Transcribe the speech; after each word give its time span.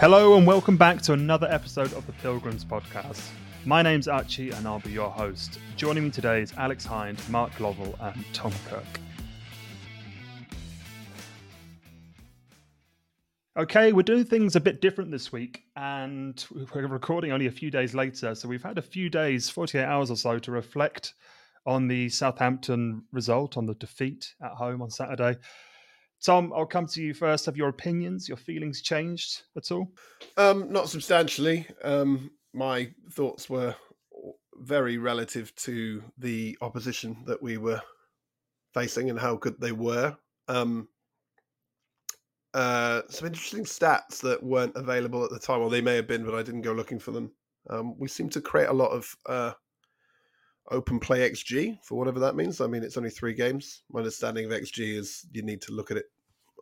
Hello 0.00 0.36
and 0.36 0.44
welcome 0.44 0.76
back 0.76 1.00
to 1.02 1.12
another 1.12 1.46
episode 1.48 1.92
of 1.92 2.04
the 2.04 2.12
Pilgrims 2.14 2.64
podcast. 2.64 3.30
My 3.64 3.80
name's 3.80 4.08
Archie 4.08 4.50
and 4.50 4.66
I'll 4.66 4.80
be 4.80 4.90
your 4.90 5.08
host. 5.08 5.60
Joining 5.76 6.02
me 6.02 6.10
today 6.10 6.42
is 6.42 6.52
Alex 6.56 6.84
Hind, 6.84 7.16
Mark 7.28 7.60
Lovell, 7.60 7.94
and 8.00 8.24
Tom 8.32 8.52
Kirk. 8.68 8.82
Okay, 13.56 13.92
we're 13.92 14.02
doing 14.02 14.24
things 14.24 14.56
a 14.56 14.60
bit 14.60 14.80
different 14.80 15.12
this 15.12 15.30
week, 15.30 15.62
and 15.76 16.44
we're 16.50 16.88
recording 16.88 17.30
only 17.30 17.46
a 17.46 17.52
few 17.52 17.70
days 17.70 17.94
later. 17.94 18.34
So 18.34 18.48
we've 18.48 18.64
had 18.64 18.78
a 18.78 18.82
few 18.82 19.08
days, 19.08 19.48
48 19.48 19.84
hours 19.84 20.10
or 20.10 20.16
so, 20.16 20.40
to 20.40 20.50
reflect 20.50 21.14
on 21.66 21.86
the 21.86 22.08
Southampton 22.08 23.04
result, 23.12 23.56
on 23.56 23.64
the 23.64 23.74
defeat 23.74 24.34
at 24.42 24.50
home 24.50 24.82
on 24.82 24.90
Saturday. 24.90 25.36
Tom, 26.24 26.52
I'll 26.56 26.64
come 26.64 26.86
to 26.86 27.02
you 27.02 27.12
first. 27.12 27.44
Have 27.46 27.56
your 27.56 27.68
opinions, 27.68 28.28
your 28.28 28.38
feelings 28.38 28.80
changed 28.80 29.42
at 29.56 29.70
all? 29.70 29.92
Um, 30.38 30.72
not 30.72 30.88
substantially. 30.88 31.66
Um, 31.82 32.30
my 32.54 32.90
thoughts 33.10 33.50
were 33.50 33.74
very 34.54 34.96
relative 34.96 35.54
to 35.56 36.02
the 36.16 36.56
opposition 36.62 37.18
that 37.26 37.42
we 37.42 37.58
were 37.58 37.82
facing 38.72 39.10
and 39.10 39.18
how 39.18 39.36
good 39.36 39.60
they 39.60 39.72
were. 39.72 40.16
Um, 40.48 40.88
uh, 42.54 43.02
some 43.10 43.26
interesting 43.26 43.64
stats 43.64 44.20
that 44.20 44.42
weren't 44.42 44.76
available 44.76 45.24
at 45.24 45.30
the 45.30 45.38
time, 45.38 45.60
or 45.60 45.68
they 45.68 45.82
may 45.82 45.96
have 45.96 46.08
been, 46.08 46.24
but 46.24 46.34
I 46.34 46.42
didn't 46.42 46.62
go 46.62 46.72
looking 46.72 47.00
for 47.00 47.10
them. 47.10 47.32
Um, 47.68 47.98
we 47.98 48.08
seem 48.08 48.30
to 48.30 48.40
create 48.40 48.68
a 48.68 48.72
lot 48.72 48.92
of 48.92 49.14
uh, 49.26 49.52
open 50.70 51.00
play 51.00 51.28
XG 51.28 51.78
for 51.82 51.96
whatever 51.96 52.20
that 52.20 52.36
means. 52.36 52.60
I 52.60 52.66
mean, 52.66 52.82
it's 52.82 52.96
only 52.96 53.10
three 53.10 53.34
games. 53.34 53.82
My 53.90 53.98
understanding 54.00 54.44
of 54.46 54.52
XG 54.52 54.96
is 54.96 55.26
you 55.32 55.42
need 55.42 55.60
to 55.62 55.72
look 55.72 55.90
at 55.90 55.96
it 55.96 56.06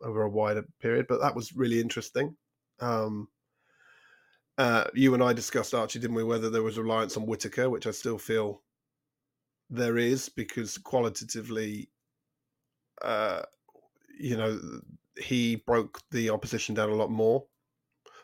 over 0.03 0.23
a 0.23 0.29
wider 0.29 0.65
period, 0.81 1.05
but 1.07 1.21
that 1.21 1.35
was 1.35 1.55
really 1.55 1.79
interesting. 1.79 2.35
Um, 2.79 3.27
uh, 4.57 4.85
you 4.93 5.13
and 5.13 5.23
I 5.23 5.33
discussed 5.33 5.73
Archie, 5.73 5.99
didn't 5.99 6.15
we? 6.15 6.23
Whether 6.23 6.49
there 6.49 6.63
was 6.63 6.77
reliance 6.77 7.17
on 7.17 7.25
Whittaker, 7.25 7.69
which 7.69 7.87
I 7.87 7.91
still 7.91 8.17
feel 8.17 8.61
there 9.69 9.97
is, 9.97 10.29
because 10.29 10.77
qualitatively, 10.77 11.89
uh, 13.01 13.41
you 14.19 14.37
know, 14.37 14.59
he 15.17 15.55
broke 15.55 16.01
the 16.11 16.29
opposition 16.29 16.75
down 16.75 16.89
a 16.89 16.95
lot 16.95 17.09
more. 17.09 17.45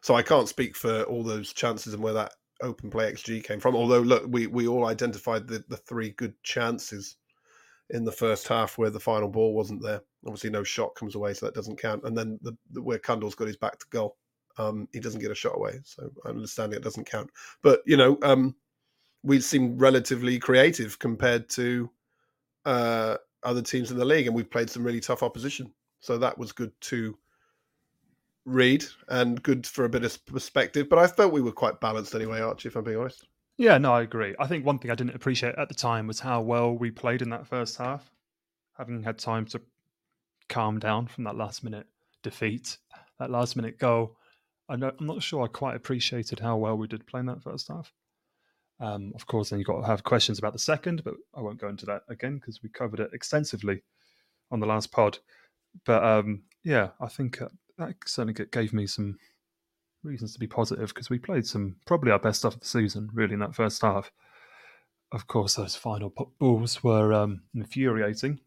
So 0.02 0.14
I 0.14 0.22
can't 0.22 0.48
speak 0.48 0.76
for 0.76 1.04
all 1.04 1.24
those 1.24 1.52
chances 1.52 1.94
and 1.94 2.04
where 2.04 2.14
that 2.14 2.34
open 2.62 2.90
play 2.90 3.12
XG 3.12 3.44
came 3.44 3.60
from. 3.60 3.76
Although, 3.76 4.02
look, 4.02 4.26
we, 4.28 4.48
we 4.48 4.68
all 4.68 4.86
identified 4.86 5.48
the, 5.48 5.64
the 5.68 5.78
three 5.78 6.12
good 6.12 6.34
chances 6.44 7.16
in 7.92 8.04
the 8.04 8.12
first 8.12 8.48
half 8.48 8.78
where 8.78 8.90
the 8.90 9.00
final 9.00 9.28
ball 9.28 9.54
wasn't 9.54 9.82
there. 9.82 10.02
Obviously, 10.26 10.50
no 10.50 10.64
shot 10.64 10.96
comes 10.96 11.16
away, 11.16 11.34
so 11.34 11.46
that 11.46 11.56
doesn't 11.56 11.82
count. 11.82 12.04
And 12.04 12.18
then 12.18 12.40
the, 12.42 12.56
the 12.72 12.82
where 12.82 13.00
Cundle's 13.00 13.36
got 13.36 13.48
his 13.48 13.58
back 13.58 13.80
to 13.80 13.86
goal, 13.90 14.18
um, 14.58 14.88
he 14.94 15.00
doesn't 15.00 15.22
get 15.22 15.32
a 15.32 15.36
shot 15.36 15.56
away. 15.56 15.80
So 15.84 16.10
I 16.26 16.30
understand 16.30 16.74
it 16.74 16.84
doesn't 16.84 17.10
count. 17.10 17.30
But 17.64 17.82
you 17.86 17.98
know, 17.98 18.18
um, 18.22 18.56
we 19.24 19.40
seem 19.40 19.78
relatively 19.78 20.40
creative 20.40 21.00
compared 21.00 21.50
to 21.50 21.90
uh, 22.66 23.18
other 23.44 23.62
teams 23.62 23.92
in 23.92 23.98
the 23.98 24.06
league, 24.06 24.28
and 24.28 24.36
we've 24.36 24.52
played 24.52 24.70
some 24.70 24.84
really 24.84 25.02
tough 25.02 25.24
opposition. 25.24 25.74
So 26.02 26.18
that 26.18 26.38
was 26.38 26.52
good 26.52 26.72
to 26.82 27.18
read 28.46 28.86
and 29.10 29.42
good 29.44 29.66
for 29.68 29.86
a 29.86 29.90
bit 29.90 30.04
of 30.04 30.26
perspective. 30.26 30.90
But 30.90 31.00
I 31.00 31.08
felt 31.08 31.34
we 31.34 31.42
were 31.42 31.52
quite 31.52 31.80
balanced 31.80 32.16
anyway, 32.16 32.42
Archie, 32.42 32.70
if 32.70 32.76
I'm 32.76 32.84
being 32.84 32.98
honest. 32.98 33.28
Yeah, 33.60 33.78
no, 33.78 33.92
I 33.92 34.04
agree. 34.04 34.36
I 34.40 34.48
think 34.48 34.66
one 34.66 34.80
thing 34.80 34.90
I 34.90 34.96
didn't 34.96 35.16
appreciate 35.18 35.56
at 35.56 35.68
the 35.68 35.76
time 35.76 36.08
was 36.08 36.22
how 36.22 36.40
well 36.40 36.72
we 36.72 36.92
played 36.92 37.22
in 37.22 37.30
that 37.32 37.46
first 37.46 37.76
half, 37.76 38.10
having 38.78 39.04
had 39.04 39.20
time 39.20 39.46
to 39.48 39.60
calm 40.48 40.80
down 40.80 41.08
from 41.08 41.26
that 41.26 41.36
last 41.36 41.62
minute 41.62 41.86
defeat, 42.24 42.78
that 43.20 43.30
last 43.30 43.58
minute 43.58 43.78
goal. 43.78 44.16
I 44.70 44.76
am 44.76 44.94
not 45.02 45.22
sure 45.22 45.44
I 45.44 45.48
quite 45.48 45.76
appreciated 45.76 46.40
how 46.40 46.56
well 46.56 46.78
we 46.78 46.88
did 46.88 47.06
play 47.06 47.20
in 47.20 47.26
that 47.26 47.44
first 47.44 47.68
half. 47.68 47.92
Um, 48.80 49.12
of 49.14 49.28
course, 49.28 49.50
then 49.50 49.60
you've 49.60 49.68
got 49.68 49.82
to 49.82 49.88
have 49.88 50.06
questions 50.06 50.40
about 50.40 50.54
the 50.54 50.60
second, 50.60 51.04
but 51.04 51.16
I 51.36 51.42
won't 51.42 51.60
go 51.60 51.68
into 51.68 51.86
that 51.88 52.04
again 52.08 52.38
because 52.38 52.64
we 52.64 52.70
covered 52.70 53.02
it 53.02 53.12
extensively 53.12 53.84
on 54.52 54.62
the 54.62 54.68
last 54.68 54.90
pod. 54.94 55.18
But 55.86 56.02
um, 56.02 56.44
yeah, 56.64 56.92
I 57.02 57.10
think 57.10 57.42
uh, 57.42 57.50
that 57.78 57.96
certainly 58.06 58.36
gave 58.54 58.72
me 58.72 58.88
some 58.88 59.18
reasons 60.04 60.34
to 60.34 60.40
be 60.40 60.48
positive 60.48 60.90
because 60.90 61.10
we 61.10 61.20
played 61.20 61.46
some 61.46 61.76
probably 61.86 62.12
our 62.12 62.20
best 62.20 62.40
stuff 62.40 62.56
of 62.56 62.62
the 62.62 62.68
season, 62.68 63.10
really, 63.14 63.34
in 63.34 63.40
that 63.40 63.56
first 63.56 63.82
half. 63.82 64.12
Of 65.12 65.28
course, 65.28 65.56
those 65.56 65.76
final 65.76 66.14
balls 66.40 66.84
were 66.84 67.14
um, 67.14 67.42
infuriating, 67.56 68.40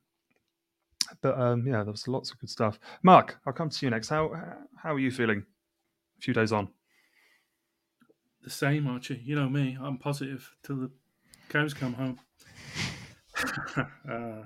but 1.20 1.38
um, 1.38 1.66
yeah, 1.66 1.82
there 1.82 1.92
was 1.92 2.06
lots 2.06 2.30
of 2.30 2.38
good 2.38 2.50
stuff. 2.50 2.78
Mark, 3.02 3.38
I'll 3.46 3.52
come 3.52 3.70
to 3.70 3.86
you 3.86 3.90
next. 3.90 4.08
How 4.08 4.30
how 4.76 4.94
are 4.94 4.98
you 4.98 5.10
feeling? 5.10 5.44
A 6.18 6.20
few 6.20 6.34
days 6.34 6.52
on. 6.52 6.68
The 8.42 8.50
same, 8.50 8.86
Archie. 8.86 9.20
You 9.24 9.36
know 9.36 9.48
me. 9.48 9.76
I'm 9.80 9.98
positive 9.98 10.50
till 10.62 10.76
the 10.76 10.90
cows 11.48 11.74
come 11.74 11.94
home. 11.94 12.19
uh, 14.08 14.42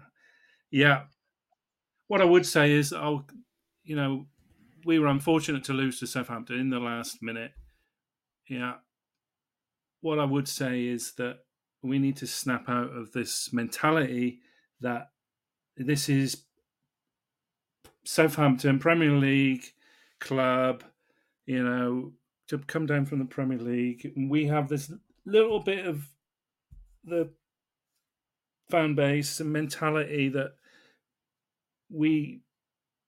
yeah, 0.70 1.02
what 2.08 2.20
I 2.20 2.24
would 2.24 2.46
say 2.46 2.72
is, 2.72 2.92
I'll, 2.92 3.26
you 3.84 3.96
know, 3.96 4.26
we 4.86 5.00
were 5.00 5.08
unfortunate 5.08 5.64
to 5.64 5.72
lose 5.72 5.98
to 5.98 6.06
Southampton 6.06 6.60
in 6.60 6.70
the 6.70 6.78
last 6.78 7.20
minute. 7.20 7.50
Yeah. 8.48 8.74
What 10.00 10.20
I 10.20 10.24
would 10.24 10.46
say 10.46 10.86
is 10.86 11.12
that 11.14 11.40
we 11.82 11.98
need 11.98 12.16
to 12.18 12.26
snap 12.26 12.68
out 12.68 12.96
of 12.96 13.10
this 13.12 13.52
mentality 13.52 14.38
that 14.80 15.10
this 15.76 16.08
is 16.08 16.44
Southampton 18.04 18.78
Premier 18.78 19.10
League 19.10 19.64
club, 20.20 20.84
you 21.46 21.64
know, 21.64 22.12
to 22.46 22.58
come 22.58 22.86
down 22.86 23.06
from 23.06 23.18
the 23.18 23.24
Premier 23.24 23.58
League. 23.58 24.12
We 24.16 24.46
have 24.46 24.68
this 24.68 24.92
little 25.24 25.58
bit 25.58 25.84
of 25.84 26.06
the 27.04 27.30
fan 28.70 28.94
base 28.94 29.40
and 29.40 29.52
mentality 29.52 30.28
that 30.28 30.52
we 31.90 32.42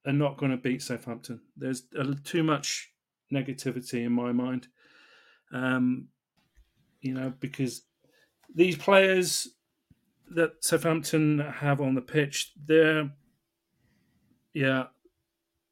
are 0.07 0.13
not 0.13 0.37
going 0.39 0.51
to 0.51 0.57
beat 0.57 0.83
Southampton. 0.83 1.41
There's 1.57 1.83
too 2.25 2.43
much 2.43 2.93
negativity 3.33 4.05
in 4.05 4.13
my 4.13 4.33
mind. 4.33 4.69
Um, 5.53 6.09
you 7.01 7.15
know, 7.15 7.33
because 7.41 7.83
these 8.55 8.77
players 8.77 9.49
that 10.31 10.53
Southampton 10.61 11.39
have 11.39 11.81
on 11.81 11.95
the 11.95 12.01
pitch, 12.01 12.53
they're, 12.67 13.11
yeah, 14.53 14.85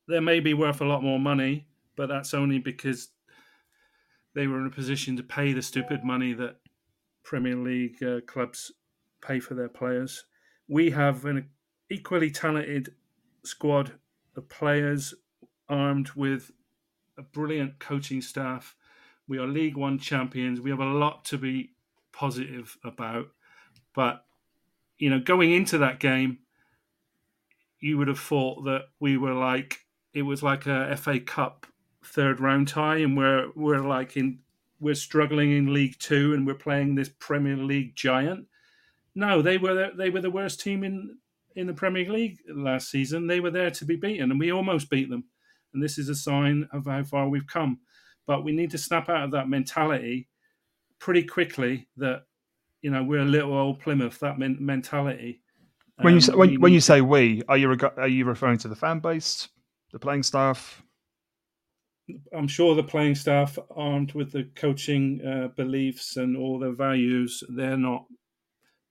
they 0.08 0.20
may 0.20 0.40
be 0.40 0.54
worth 0.54 0.80
a 0.80 0.84
lot 0.86 1.02
more 1.02 1.18
money, 1.18 1.66
but 1.96 2.08
that's 2.08 2.34
only 2.34 2.58
because 2.58 3.08
they 4.34 4.46
were 4.46 4.60
in 4.60 4.66
a 4.66 4.70
position 4.70 5.16
to 5.16 5.22
pay 5.22 5.52
the 5.52 5.62
stupid 5.62 6.04
money 6.04 6.32
that 6.34 6.56
Premier 7.24 7.56
League 7.56 8.02
uh, 8.02 8.20
clubs 8.26 8.72
pay 9.20 9.40
for 9.40 9.54
their 9.54 9.68
players. 9.68 10.24
We 10.68 10.90
have 10.90 11.24
an 11.24 11.48
equally 11.90 12.30
talented 12.30 12.94
squad 13.44 13.92
players 14.42 15.14
armed 15.68 16.10
with 16.10 16.50
a 17.18 17.22
brilliant 17.22 17.78
coaching 17.78 18.20
staff. 18.20 18.74
We 19.28 19.38
are 19.38 19.46
League 19.46 19.76
One 19.76 19.98
champions. 19.98 20.60
We 20.60 20.70
have 20.70 20.80
a 20.80 20.84
lot 20.84 21.24
to 21.26 21.38
be 21.38 21.72
positive 22.12 22.76
about. 22.84 23.28
But, 23.94 24.24
you 24.98 25.10
know, 25.10 25.20
going 25.20 25.52
into 25.52 25.78
that 25.78 26.00
game, 26.00 26.38
you 27.80 27.98
would 27.98 28.08
have 28.08 28.20
thought 28.20 28.64
that 28.64 28.86
we 29.00 29.16
were 29.16 29.34
like, 29.34 29.86
it 30.12 30.22
was 30.22 30.42
like 30.42 30.66
a 30.66 30.96
FA 30.96 31.20
Cup 31.20 31.66
third 32.04 32.40
round 32.40 32.68
tie, 32.68 32.98
and 32.98 33.16
we're, 33.16 33.50
we're 33.54 33.80
like 33.80 34.16
in, 34.16 34.38
we're 34.80 34.94
struggling 34.94 35.52
in 35.52 35.72
League 35.72 35.98
Two 35.98 36.34
and 36.34 36.46
we're 36.46 36.54
playing 36.54 36.94
this 36.94 37.10
Premier 37.18 37.56
League 37.56 37.96
giant. 37.96 38.46
No, 39.14 39.40
they 39.40 39.56
were 39.56 39.90
they 39.96 40.10
were 40.10 40.20
the 40.20 40.30
worst 40.30 40.60
team 40.60 40.84
in 40.84 41.16
in 41.56 41.66
the 41.66 41.74
Premier 41.74 42.08
League 42.08 42.38
last 42.54 42.90
season. 42.90 43.26
They 43.26 43.40
were 43.40 43.50
there 43.50 43.70
to 43.70 43.84
be 43.84 43.96
beaten, 43.96 44.30
and 44.30 44.38
we 44.38 44.52
almost 44.52 44.90
beat 44.90 45.10
them. 45.10 45.24
And 45.74 45.82
this 45.82 45.98
is 45.98 46.08
a 46.08 46.14
sign 46.14 46.68
of 46.72 46.86
how 46.86 47.02
far 47.02 47.28
we've 47.28 47.46
come. 47.46 47.80
But 48.26 48.44
we 48.44 48.52
need 48.52 48.70
to 48.70 48.78
snap 48.78 49.08
out 49.08 49.24
of 49.24 49.30
that 49.32 49.48
mentality 49.48 50.28
pretty 50.98 51.24
quickly. 51.24 51.88
That 51.96 52.24
you 52.82 52.90
know 52.90 53.02
we're 53.02 53.20
a 53.20 53.24
little 53.24 53.54
old 53.54 53.80
Plymouth. 53.80 54.20
That 54.20 54.38
men- 54.38 54.58
mentality. 54.60 55.42
When 56.02 56.14
you 56.14 56.20
say, 56.20 56.32
um, 56.32 56.38
when, 56.38 56.60
when 56.60 56.72
you 56.72 56.80
say 56.80 57.00
we, 57.00 57.42
are 57.48 57.56
you 57.56 57.68
reg- 57.68 57.84
are 57.96 58.08
you 58.08 58.26
referring 58.26 58.58
to 58.58 58.68
the 58.68 58.76
fan 58.76 59.00
base, 59.00 59.48
the 59.92 59.98
playing 59.98 60.22
staff? 60.22 60.82
I'm 62.32 62.46
sure 62.46 62.74
the 62.74 62.84
playing 62.84 63.16
staff, 63.16 63.58
armed 63.74 64.12
with 64.12 64.30
the 64.30 64.44
coaching 64.54 65.20
uh, 65.26 65.48
beliefs 65.56 66.16
and 66.16 66.36
all 66.36 66.58
their 66.58 66.74
values, 66.74 67.42
they're 67.48 67.76
not 67.76 68.04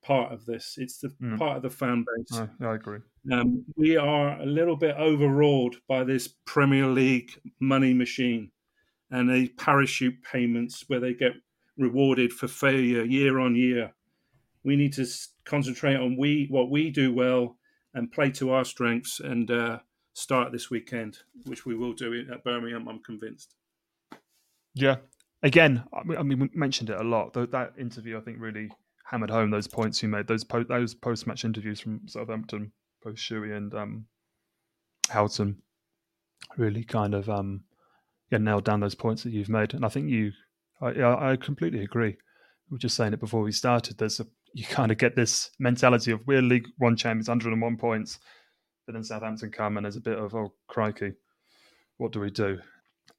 part 0.06 0.32
of 0.32 0.46
this. 0.46 0.76
It's 0.78 0.98
the 0.98 1.08
mm. 1.20 1.36
part 1.38 1.56
of 1.56 1.62
the 1.62 1.70
fan 1.70 2.04
base. 2.04 2.38
I, 2.38 2.64
I 2.64 2.74
agree. 2.76 3.00
Um, 3.32 3.64
we 3.76 3.96
are 3.96 4.40
a 4.40 4.46
little 4.46 4.76
bit 4.76 4.94
overawed 4.96 5.76
by 5.88 6.04
this 6.04 6.28
Premier 6.44 6.86
League 6.86 7.32
money 7.60 7.92
machine 7.92 8.52
and 9.10 9.28
the 9.28 9.48
parachute 9.48 10.22
payments 10.22 10.84
where 10.86 11.00
they 11.00 11.12
get 11.12 11.32
rewarded 11.76 12.32
for 12.32 12.46
failure 12.46 13.02
year 13.02 13.40
on 13.40 13.56
year. 13.56 13.92
We 14.64 14.76
need 14.76 14.92
to 14.94 15.06
concentrate 15.44 15.96
on 15.96 16.16
we 16.16 16.46
what 16.50 16.70
we 16.70 16.90
do 16.90 17.12
well 17.12 17.56
and 17.94 18.12
play 18.12 18.30
to 18.32 18.50
our 18.50 18.64
strengths 18.64 19.20
and 19.20 19.50
uh, 19.50 19.78
start 20.12 20.52
this 20.52 20.70
weekend, 20.70 21.18
which 21.46 21.66
we 21.66 21.74
will 21.74 21.92
do 21.92 22.26
at 22.32 22.44
Birmingham. 22.44 22.88
I'm 22.88 23.02
convinced. 23.02 23.54
Yeah. 24.74 24.96
Again, 25.42 25.84
I 25.92 26.22
mean, 26.22 26.38
we 26.38 26.50
mentioned 26.54 26.90
it 26.90 27.00
a 27.00 27.04
lot. 27.04 27.34
That 27.34 27.74
interview, 27.78 28.18
I 28.18 28.20
think, 28.20 28.38
really 28.40 28.70
hammered 29.10 29.30
home 29.30 29.50
those 29.50 29.68
points 29.68 30.02
you 30.02 30.08
made. 30.08 30.26
Those 30.26 30.44
po- 30.44 30.64
those 30.64 30.94
post 30.94 31.26
match 31.26 31.44
interviews 31.44 31.80
from 31.80 32.00
Southampton, 32.06 32.72
both 33.02 33.16
Shuey 33.16 33.56
and 33.56 33.72
um, 33.74 34.06
Houghton, 35.08 35.62
really 36.56 36.84
kind 36.84 37.14
of 37.14 37.28
um, 37.30 37.64
yeah, 38.30 38.38
nailed 38.38 38.64
down 38.64 38.80
those 38.80 38.94
points 38.94 39.22
that 39.22 39.32
you've 39.32 39.48
made. 39.48 39.74
And 39.74 39.84
I 39.84 39.88
think 39.88 40.10
you, 40.10 40.32
I, 40.80 41.32
I 41.32 41.36
completely 41.36 41.82
agree. 41.82 42.16
We 42.68 42.74
were 42.74 42.78
just 42.78 42.96
saying 42.96 43.12
it 43.12 43.20
before 43.20 43.42
we 43.42 43.52
started. 43.52 43.98
There's 43.98 44.20
a 44.20 44.26
you 44.52 44.64
kind 44.64 44.90
of 44.90 44.98
get 44.98 45.14
this 45.14 45.50
mentality 45.58 46.12
of 46.12 46.26
we're 46.26 46.42
League 46.42 46.66
One 46.78 46.96
champions, 46.96 47.28
101 47.28 47.76
points, 47.76 48.18
but 48.86 48.94
then 48.94 49.04
Southampton 49.04 49.50
come 49.50 49.76
and 49.76 49.84
there's 49.84 49.96
a 49.96 50.00
bit 50.00 50.18
of 50.18 50.34
oh 50.34 50.52
crikey, 50.66 51.12
what 51.98 52.12
do 52.12 52.20
we 52.20 52.30
do? 52.30 52.58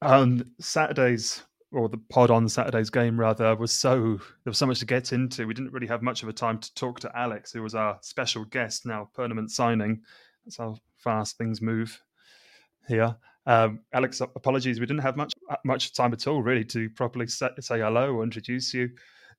And 0.02 0.46
Saturday's 0.60 1.44
or 1.72 1.90
the 1.90 1.98
pod 1.98 2.32
on 2.32 2.48
Saturday's 2.48 2.90
game 2.90 3.20
rather 3.20 3.56
was 3.56 3.74
so 3.74 4.18
there 4.18 4.52
was 4.52 4.58
so 4.58 4.66
much 4.66 4.80
to 4.80 4.86
get 4.86 5.12
into. 5.12 5.46
We 5.46 5.54
didn't 5.54 5.74
really 5.74 5.88
have 5.88 6.02
much 6.02 6.24
of 6.24 6.30
a 6.30 6.34
time 6.34 6.60
to 6.60 6.74
talk 6.76 7.00
to 7.02 7.12
Alex, 7.18 7.52
who 7.52 7.62
was 7.62 7.76
our 7.76 7.98
special 8.02 8.46
guest 8.46 8.86
now, 8.86 9.10
permanent 9.14 9.52
signing. 9.52 10.02
That's 10.46 10.58
how 10.58 10.78
fast 10.98 11.38
things 11.38 11.62
move 11.62 12.02
here. 12.88 13.16
Um, 13.46 13.80
Alex, 13.94 14.22
apologies, 14.22 14.80
we 14.80 14.86
didn't 14.86 15.04
have 15.04 15.18
much 15.18 15.34
much 15.64 15.94
time 15.94 16.14
at 16.14 16.28
all 16.28 16.42
really 16.42 16.66
to 16.66 16.90
properly 16.92 17.28
say, 17.28 17.50
say 17.60 17.80
hello 17.80 18.16
or 18.16 18.24
introduce 18.24 18.74
you. 18.74 18.90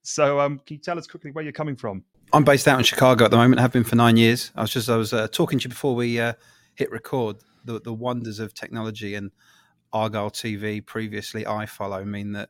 So, 0.01 0.39
um, 0.39 0.59
can 0.65 0.75
you 0.75 0.81
tell 0.81 0.97
us 0.97 1.07
quickly 1.07 1.31
where 1.31 1.43
you're 1.43 1.51
coming 1.51 1.75
from? 1.75 2.03
I'm 2.31 2.43
based 2.43 2.67
out 2.67 2.77
in 2.77 2.85
Chicago 2.85 3.25
at 3.25 3.31
the 3.31 3.37
moment. 3.37 3.59
Have 3.59 3.71
been 3.71 3.83
for 3.83 3.95
nine 3.95 4.17
years. 4.17 4.51
I 4.55 4.61
was 4.61 4.71
just 4.71 4.89
I 4.89 4.95
was 4.95 5.13
uh, 5.13 5.27
talking 5.31 5.59
to 5.59 5.63
you 5.63 5.69
before 5.69 5.95
we 5.95 6.19
uh, 6.19 6.33
hit 6.75 6.91
record. 6.91 7.37
The 7.65 7.81
the 7.81 7.93
wonders 7.93 8.39
of 8.39 8.53
technology 8.53 9.15
and 9.15 9.31
Argyle 9.93 10.31
TV, 10.31 10.85
previously 10.85 11.43
iFollow, 11.43 12.05
mean 12.05 12.33
that 12.33 12.49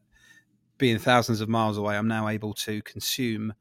being 0.78 0.98
thousands 0.98 1.42
of 1.42 1.50
miles 1.50 1.78
away, 1.78 1.98
I'm 1.98 2.08
now 2.08 2.28
able 2.28 2.54
to 2.56 2.82
consume 2.84 3.54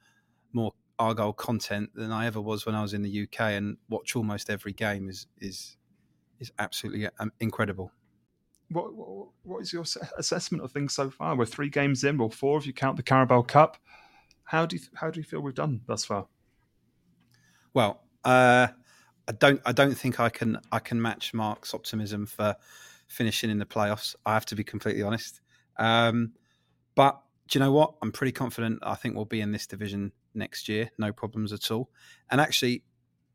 more 0.52 0.72
Argyle 0.98 1.32
content 1.32 1.90
than 1.94 2.10
I 2.10 2.26
ever 2.26 2.40
was 2.40 2.66
when 2.66 2.74
I 2.74 2.82
was 2.82 2.94
in 2.94 3.02
the 3.02 3.22
UK, 3.22 3.40
and 3.52 3.76
watch 3.88 4.16
almost 4.16 4.50
every 4.50 4.72
game 4.72 5.08
is 5.08 5.26
is 5.40 5.76
is 6.40 6.52
absolutely 6.58 7.08
um, 7.18 7.32
incredible. 7.40 7.92
What, 8.70 8.94
what, 8.94 9.28
what 9.44 9.62
is 9.62 9.72
your 9.72 9.84
assessment 10.18 10.62
of 10.62 10.72
things 10.72 10.92
so 10.92 11.10
far? 11.10 11.36
We're 11.36 11.46
three 11.46 11.70
games 11.70 12.04
in, 12.04 12.20
or 12.20 12.30
four 12.30 12.58
if 12.58 12.66
you 12.66 12.72
count 12.72 12.96
the 12.96 13.02
Carabao 13.02 13.42
Cup. 13.42 13.78
How 14.44 14.66
do 14.66 14.76
you, 14.76 14.82
how 14.94 15.10
do 15.10 15.20
you 15.20 15.24
feel 15.24 15.40
we've 15.40 15.54
done 15.54 15.80
thus 15.86 16.04
far? 16.04 16.26
Well, 17.74 18.02
uh, 18.24 18.68
I 19.28 19.32
don't 19.32 19.60
I 19.64 19.72
don't 19.72 19.94
think 19.94 20.20
I 20.20 20.30
can 20.30 20.58
I 20.72 20.78
can 20.78 21.00
match 21.00 21.34
Mark's 21.34 21.74
optimism 21.74 22.26
for 22.26 22.56
finishing 23.08 23.50
in 23.50 23.58
the 23.58 23.66
playoffs. 23.66 24.14
I 24.24 24.34
have 24.34 24.46
to 24.46 24.54
be 24.54 24.64
completely 24.64 25.02
honest. 25.02 25.40
Um, 25.78 26.32
but 26.94 27.20
do 27.48 27.58
you 27.58 27.64
know 27.64 27.72
what? 27.72 27.94
I'm 28.02 28.12
pretty 28.12 28.32
confident. 28.32 28.78
I 28.82 28.94
think 28.94 29.16
we'll 29.16 29.24
be 29.24 29.40
in 29.40 29.52
this 29.52 29.66
division 29.66 30.12
next 30.34 30.68
year, 30.68 30.90
no 30.98 31.12
problems 31.12 31.52
at 31.52 31.70
all. 31.70 31.90
And 32.30 32.40
actually, 32.40 32.84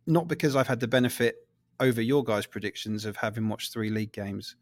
not 0.05 0.27
because 0.27 0.55
I've 0.55 0.67
had 0.67 0.79
the 0.79 0.87
benefit 0.87 1.35
over 1.79 2.01
your 2.01 2.23
guys' 2.23 2.45
predictions 2.45 3.05
of 3.05 3.17
having 3.17 3.47
watched 3.49 3.73
three 3.73 3.89
league 3.89 4.13
games 4.13 4.55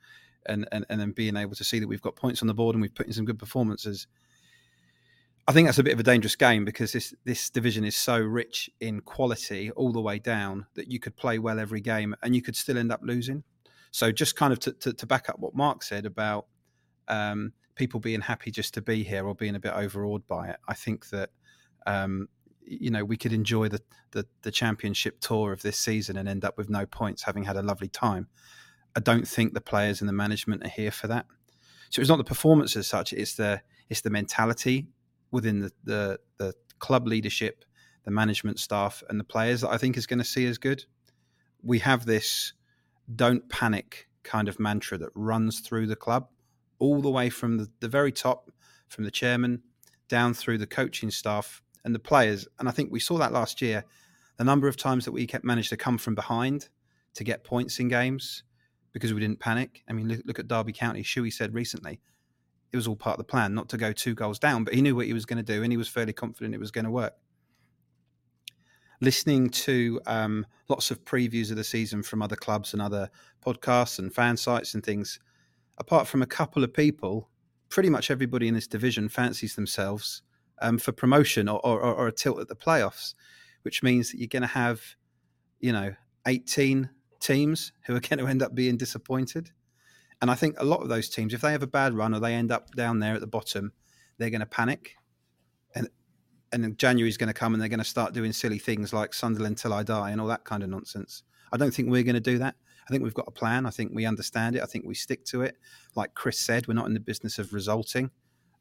and, 0.46 0.68
and, 0.72 0.86
and 0.90 1.00
then 1.00 1.12
being 1.12 1.36
able 1.36 1.56
to 1.56 1.64
see 1.64 1.80
that 1.80 1.88
we've 1.88 2.02
got 2.02 2.16
points 2.16 2.42
on 2.42 2.48
the 2.48 2.54
board 2.54 2.76
and 2.76 2.82
we've 2.82 2.96
put 2.96 3.08
in 3.08 3.14
some 3.14 3.26
good 3.26 3.40
performances. 3.40 4.08
I 5.48 5.54
think 5.54 5.68
that's 5.68 5.80
a 5.80 5.84
bit 5.84 5.94
of 5.94 6.00
a 6.00 6.04
dangerous 6.04 6.36
game 6.36 6.66
because 6.66 6.94
this 6.94 7.14
this 7.26 7.50
division 7.50 7.84
is 7.84 7.96
so 7.96 8.20
rich 8.20 8.70
in 8.80 9.02
quality 9.02 9.72
all 9.72 9.92
the 9.92 10.00
way 10.00 10.20
down 10.20 10.68
that 10.76 10.90
you 10.90 11.00
could 11.00 11.16
play 11.18 11.40
well 11.40 11.60
every 11.60 11.82
game 11.82 12.16
and 12.22 12.36
you 12.36 12.42
could 12.42 12.56
still 12.56 12.78
end 12.78 12.92
up 12.92 13.02
losing. 13.04 13.44
So 13.92 14.12
just 14.12 14.36
kind 14.36 14.54
of 14.54 14.60
to, 14.60 14.72
to, 14.74 14.94
to 14.94 15.06
back 15.06 15.30
up 15.30 15.40
what 15.40 15.54
Mark 15.54 15.84
said 15.84 16.06
about 16.06 16.48
um, 17.08 17.54
people 17.76 18.00
being 18.00 18.22
happy 18.22 18.50
just 18.50 18.74
to 18.76 18.82
be 18.82 19.04
here 19.04 19.28
or 19.28 19.36
being 19.36 19.56
a 19.56 19.60
bit 19.60 19.74
overawed 19.74 20.28
by 20.28 20.48
it, 20.48 20.58
I 20.68 20.74
think 20.74 21.10
that 21.10 21.30
um, 21.86 22.30
you 22.64 22.90
know 22.90 23.04
we 23.04 23.18
could 23.18 23.34
enjoy 23.34 23.68
the, 23.68 23.82
the, 24.12 24.26
the 24.44 24.52
championship 24.52 25.20
tour 25.20 25.52
of 25.52 25.62
this 25.62 25.78
season 25.78 26.18
and 26.18 26.30
end 26.30 26.46
up 26.46 26.58
with 26.58 26.70
no 26.70 26.86
points, 26.86 27.24
having 27.24 27.44
had 27.44 27.58
a 27.58 27.62
lovely 27.62 27.90
time. 27.90 28.28
I 28.96 29.02
don't 29.02 29.28
think 29.28 29.54
the 29.54 29.62
players 29.62 30.02
and 30.02 30.08
the 30.08 30.14
management 30.14 30.66
are 30.66 30.70
here 30.70 30.92
for 30.92 31.08
that. 31.08 31.26
So 31.90 32.02
it's 32.02 32.10
not 32.10 32.18
the 32.18 32.24
performance 32.24 32.76
as 32.78 32.88
such; 32.88 33.12
it's 33.12 33.36
the 33.36 33.62
it's 33.90 34.02
the 34.02 34.10
mentality 34.10 34.88
within 35.32 35.60
the 35.60 35.72
the, 35.84 36.20
the 36.38 36.54
club 36.80 37.08
leadership, 37.08 37.66
the 38.06 38.12
management 38.12 38.60
staff, 38.60 39.04
and 39.10 39.20
the 39.20 39.26
players 39.26 39.62
that 39.62 39.70
I 39.70 39.78
think 39.78 39.98
is 39.98 40.08
going 40.08 40.20
to 40.20 40.26
see 40.26 40.46
as 40.46 40.58
good. 40.58 40.86
We 41.62 41.80
have 41.80 42.06
this 42.06 42.54
don't 43.14 43.50
panic 43.50 44.08
kind 44.24 44.48
of 44.48 44.60
mantra 44.60 44.98
that 44.98 45.10
runs 45.16 45.60
through 45.60 45.88
the 45.88 45.96
club 45.96 46.28
all 46.80 47.02
the 47.02 47.10
way 47.10 47.30
from 47.30 47.58
the, 47.58 47.70
the 47.80 47.88
very 47.88 48.12
top, 48.12 48.50
from 48.88 49.04
the 49.04 49.12
chairman 49.12 49.62
down 50.08 50.34
through 50.34 50.58
the 50.58 50.68
coaching 50.68 51.12
staff 51.12 51.62
and 51.86 51.96
the 51.96 52.00
players. 52.00 52.48
And 52.60 52.68
I 52.68 52.72
think 52.72 52.92
we 52.92 53.00
saw 53.00 53.18
that 53.18 53.32
last 53.32 53.62
year. 53.62 53.86
The 54.38 54.44
number 54.44 54.68
of 54.68 54.76
times 54.76 55.06
that 55.06 55.12
we 55.12 55.28
kept 55.28 55.46
managed 55.46 55.70
to 55.70 55.78
come 55.78 55.98
from 55.98 56.16
behind 56.16 56.70
to 57.14 57.24
get 57.24 57.44
points 57.44 57.80
in 57.80 57.88
games 57.88 58.44
because 58.94 59.14
we 59.14 59.20
didn't 59.20 59.40
panic. 59.40 59.84
I 59.88 59.94
mean, 59.94 60.08
look, 60.08 60.22
look 60.26 60.40
at 60.40 60.48
Derby 60.48 60.74
County. 60.74 61.04
Shuey 61.04 61.32
said 61.32 61.54
recently 61.54 62.00
it 62.72 62.78
was 62.78 62.88
all 62.88 62.96
part 62.96 63.16
of 63.16 63.18
the 63.20 63.32
plan, 63.32 63.54
not 63.54 63.70
to 63.70 63.78
go 63.78 63.92
two 63.92 64.16
goals 64.16 64.40
down, 64.40 64.64
but 64.64 64.74
he 64.74 64.82
knew 64.82 64.96
what 64.96 65.06
he 65.06 65.14
was 65.14 65.26
going 65.26 65.44
to 65.44 65.44
do 65.44 65.62
and 65.62 65.72
he 65.72 65.78
was 65.78 65.88
fairly 65.88 66.14
confident 66.14 66.56
it 66.56 66.60
was 66.60 66.72
going 66.72 66.86
to 66.86 66.92
work 66.92 67.14
listening 69.02 69.50
to 69.50 70.00
um, 70.06 70.46
lots 70.70 70.92
of 70.92 71.04
previews 71.04 71.50
of 71.50 71.58
the 71.58 71.64
season 71.64 72.04
from 72.04 72.22
other 72.22 72.36
clubs 72.36 72.74
and 72.74 72.82
other 72.82 73.10
podcasts 73.46 74.00
and 74.00 74.14
fan 74.14 74.38
sites 74.38 74.74
and 74.74 74.84
things, 74.84 75.20
apart 75.78 76.08
from 76.08 76.22
a 76.22 76.28
couple 76.28 76.64
of 76.64 76.74
people, 76.74 77.28
pretty 77.70 77.90
much 77.90 78.12
everybody 78.12 78.48
in 78.48 78.54
this 78.54 78.68
division 78.68 79.10
fancies 79.10 79.56
themselves 79.56 80.22
um, 80.62 80.78
for 80.78 80.92
promotion 80.92 81.50
or, 81.50 81.60
or, 81.66 81.82
or, 81.82 82.08
a 82.08 82.12
tilt 82.12 82.40
at 82.40 82.48
the 82.48 82.56
playoffs, 82.56 83.16
which 83.64 83.82
means 83.82 84.12
that 84.12 84.20
you're 84.20 84.28
going 84.28 84.42
to 84.42 84.48
have, 84.48 84.82
you 85.60 85.72
know, 85.72 85.96
18 86.28 86.90
teams 87.20 87.72
who 87.86 87.96
are 87.96 88.00
going 88.10 88.20
to 88.20 88.28
end 88.28 88.44
up 88.44 88.54
being 88.54 88.78
disappointed. 88.78 89.50
And 90.22 90.30
I 90.30 90.36
think 90.36 90.56
a 90.60 90.66
lot 90.66 90.82
of 90.82 90.90
those 90.90 91.10
teams, 91.10 91.34
if 91.34 91.42
they 91.42 91.52
have 91.52 91.64
a 91.64 91.68
bad 91.68 91.96
run 91.96 92.14
or 92.14 92.20
they 92.20 92.36
end 92.36 92.52
up 92.52 92.72
down 92.76 93.00
there 93.00 93.16
at 93.16 93.22
the 93.22 93.28
bottom, 93.28 93.72
they're 94.20 94.30
going 94.30 94.42
to 94.42 94.46
panic 94.46 94.96
and 96.52 96.64
then 96.64 96.76
January 96.78 97.10
is 97.10 97.18
going 97.18 97.28
to 97.28 97.34
come 97.34 97.54
and 97.54 97.62
they're 97.62 97.70
going 97.70 97.80
to 97.80 97.86
start 97.86 98.14
doing 98.14 98.34
silly 98.34 98.60
things 98.60 98.94
like 98.94 99.14
Sunderland 99.14 99.58
till 99.58 99.74
I 99.74 99.84
die 99.84 100.12
and 100.12 100.20
all 100.20 100.28
that 100.28 100.44
kind 100.44 100.64
of 100.64 100.70
nonsense. 100.70 101.24
I 101.52 101.58
don't 101.58 101.74
think 101.74 101.90
we're 101.90 102.04
going 102.04 102.16
to 102.16 102.20
do 102.20 102.38
that. 102.40 102.56
I 102.88 102.92
think 102.92 103.04
we've 103.04 103.14
got 103.14 103.28
a 103.28 103.32
plan. 103.32 103.66
I 103.66 103.70
think 103.70 103.92
we 103.94 104.06
understand 104.06 104.56
it. 104.56 104.64
I 104.64 104.66
think 104.66 104.86
we 104.86 104.96
stick 104.96 105.24
to 105.26 105.44
it. 105.44 105.58
Like 105.96 106.14
Chris 106.14 106.40
said, 106.40 106.68
we're 106.68 106.74
not 106.74 106.88
in 106.88 106.94
the 106.94 107.00
business 107.00 107.40
of 107.40 107.54
resulting. 107.54 108.12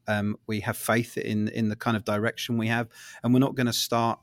Um, 0.07 0.37
we 0.47 0.61
have 0.61 0.77
faith 0.77 1.17
in 1.17 1.47
in 1.49 1.69
the 1.69 1.75
kind 1.75 1.95
of 1.95 2.03
direction 2.03 2.57
we 2.57 2.67
have, 2.67 2.87
and 3.23 3.33
we're 3.33 3.39
not 3.39 3.55
going 3.55 3.67
to 3.67 3.73
start 3.73 4.19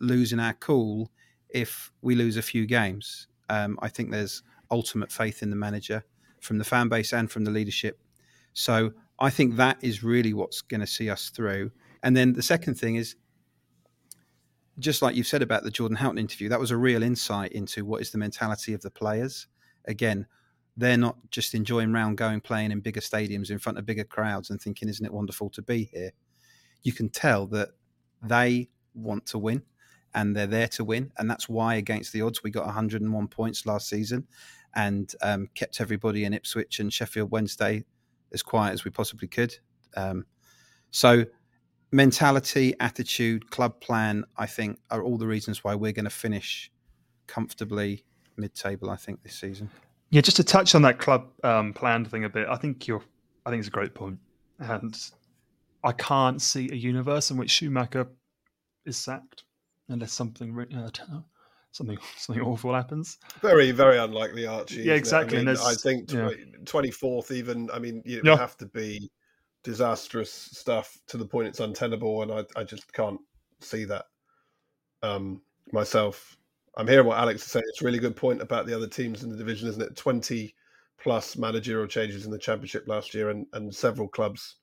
losing 0.00 0.40
our 0.40 0.54
cool 0.54 1.10
if 1.48 1.92
we 2.00 2.14
lose 2.14 2.36
a 2.36 2.42
few 2.42 2.66
games. 2.66 3.26
Um, 3.48 3.78
I 3.82 3.88
think 3.88 4.10
there's 4.10 4.42
ultimate 4.70 5.12
faith 5.12 5.42
in 5.42 5.50
the 5.50 5.56
manager 5.56 6.04
from 6.40 6.58
the 6.58 6.64
fan 6.64 6.88
base 6.88 7.12
and 7.12 7.30
from 7.30 7.44
the 7.44 7.50
leadership. 7.50 8.00
So 8.52 8.92
I 9.18 9.30
think 9.30 9.56
that 9.56 9.78
is 9.82 10.02
really 10.02 10.32
what's 10.32 10.62
going 10.62 10.80
to 10.80 10.86
see 10.86 11.10
us 11.10 11.28
through. 11.30 11.70
And 12.02 12.16
then 12.16 12.32
the 12.32 12.42
second 12.42 12.74
thing 12.74 12.96
is, 12.96 13.16
just 14.78 15.02
like 15.02 15.14
you've 15.14 15.26
said 15.26 15.42
about 15.42 15.62
the 15.62 15.70
Jordan 15.70 15.96
Houghton 15.96 16.18
interview, 16.18 16.48
that 16.48 16.60
was 16.60 16.70
a 16.70 16.76
real 16.76 17.02
insight 17.02 17.52
into 17.52 17.84
what 17.84 18.00
is 18.00 18.10
the 18.10 18.18
mentality 18.18 18.72
of 18.72 18.80
the 18.80 18.90
players. 18.90 19.46
Again, 19.86 20.26
they're 20.76 20.96
not 20.96 21.16
just 21.30 21.54
enjoying 21.54 21.92
round 21.92 22.16
going, 22.16 22.40
playing 22.40 22.72
in 22.72 22.80
bigger 22.80 23.00
stadiums 23.00 23.50
in 23.50 23.58
front 23.58 23.78
of 23.78 23.84
bigger 23.84 24.04
crowds 24.04 24.50
and 24.50 24.60
thinking, 24.60 24.88
isn't 24.88 25.04
it 25.04 25.12
wonderful 25.12 25.50
to 25.50 25.62
be 25.62 25.90
here? 25.92 26.12
You 26.82 26.92
can 26.92 27.10
tell 27.10 27.46
that 27.48 27.70
they 28.22 28.70
want 28.94 29.26
to 29.26 29.38
win 29.38 29.62
and 30.14 30.34
they're 30.34 30.46
there 30.46 30.68
to 30.68 30.84
win. 30.84 31.12
And 31.18 31.30
that's 31.30 31.48
why, 31.48 31.74
against 31.74 32.12
the 32.12 32.22
odds, 32.22 32.42
we 32.42 32.50
got 32.50 32.64
101 32.66 33.28
points 33.28 33.66
last 33.66 33.88
season 33.88 34.26
and 34.74 35.12
um, 35.22 35.48
kept 35.54 35.80
everybody 35.80 36.24
in 36.24 36.32
Ipswich 36.32 36.80
and 36.80 36.92
Sheffield 36.92 37.30
Wednesday 37.30 37.84
as 38.32 38.42
quiet 38.42 38.72
as 38.72 38.84
we 38.84 38.90
possibly 38.90 39.28
could. 39.28 39.54
Um, 39.96 40.24
so 40.90 41.24
mentality, 41.92 42.74
attitude, 42.80 43.50
club 43.50 43.80
plan, 43.80 44.24
I 44.36 44.46
think, 44.46 44.78
are 44.90 45.02
all 45.02 45.18
the 45.18 45.26
reasons 45.26 45.64
why 45.64 45.74
we're 45.74 45.92
going 45.92 46.04
to 46.04 46.10
finish 46.10 46.70
comfortably 47.26 48.04
mid-table. 48.36 48.90
I 48.90 48.96
think 48.96 49.22
this 49.22 49.34
season. 49.34 49.70
Yeah, 50.10 50.20
just 50.20 50.36
to 50.38 50.44
touch 50.44 50.74
on 50.74 50.82
that 50.82 50.98
club 50.98 51.28
um, 51.44 51.72
plan 51.72 52.04
thing 52.04 52.24
a 52.24 52.28
bit, 52.28 52.48
I 52.48 52.56
think 52.56 52.86
you're. 52.86 53.02
I 53.46 53.50
think 53.50 53.60
it's 53.60 53.68
a 53.68 53.72
great 53.72 53.94
point. 53.94 54.18
point, 54.58 54.82
and 54.82 55.10
I 55.82 55.92
can't 55.92 56.42
see 56.42 56.68
a 56.70 56.74
universe 56.74 57.30
in 57.30 57.36
which 57.36 57.50
Schumacher 57.50 58.08
is 58.84 58.96
sacked 58.96 59.44
unless 59.88 60.12
something. 60.12 60.66
I. 60.74 60.90
Something 61.72 61.98
something 62.16 62.44
awful 62.44 62.74
happens. 62.74 63.18
Very 63.40 63.70
very 63.70 63.96
unlikely, 63.98 64.44
Archie. 64.44 64.82
Yeah, 64.82 64.94
exactly. 64.94 65.38
I, 65.38 65.44
mean, 65.44 65.56
I, 65.56 65.74
think 65.74 66.10
twenty 66.64 66.90
fourth. 66.90 67.30
Yeah. 67.30 67.36
Even 67.36 67.70
I 67.72 67.78
mean, 67.78 68.02
you 68.04 68.20
yeah. 68.24 68.36
have 68.36 68.56
to 68.56 68.66
be 68.66 69.08
disastrous 69.62 70.32
stuff 70.32 70.98
to 71.08 71.16
the 71.16 71.26
point 71.26 71.48
it's 71.48 71.60
untenable, 71.60 72.22
and 72.22 72.32
I, 72.32 72.44
I 72.60 72.64
just 72.64 72.92
can't 72.92 73.20
see 73.60 73.84
that 73.84 74.06
um, 75.02 75.42
myself. 75.72 76.36
I'm 76.76 76.88
hearing 76.88 77.06
what 77.06 77.18
Alex 77.18 77.42
is 77.44 77.52
saying. 77.52 77.64
It's 77.68 77.82
a 77.82 77.84
really 77.84 77.98
good 77.98 78.16
point 78.16 78.40
about 78.40 78.66
the 78.66 78.74
other 78.74 78.86
teams 78.86 79.22
in 79.22 79.30
the 79.30 79.36
division, 79.36 79.68
isn't 79.68 79.82
it? 79.82 79.96
20 79.96 80.54
plus 80.98 81.36
managerial 81.36 81.86
changes 81.86 82.24
in 82.24 82.30
the 82.30 82.38
championship 82.38 82.86
last 82.86 83.14
year, 83.14 83.30
and, 83.30 83.46
and 83.52 83.74
several 83.74 84.08
clubs 84.08 84.56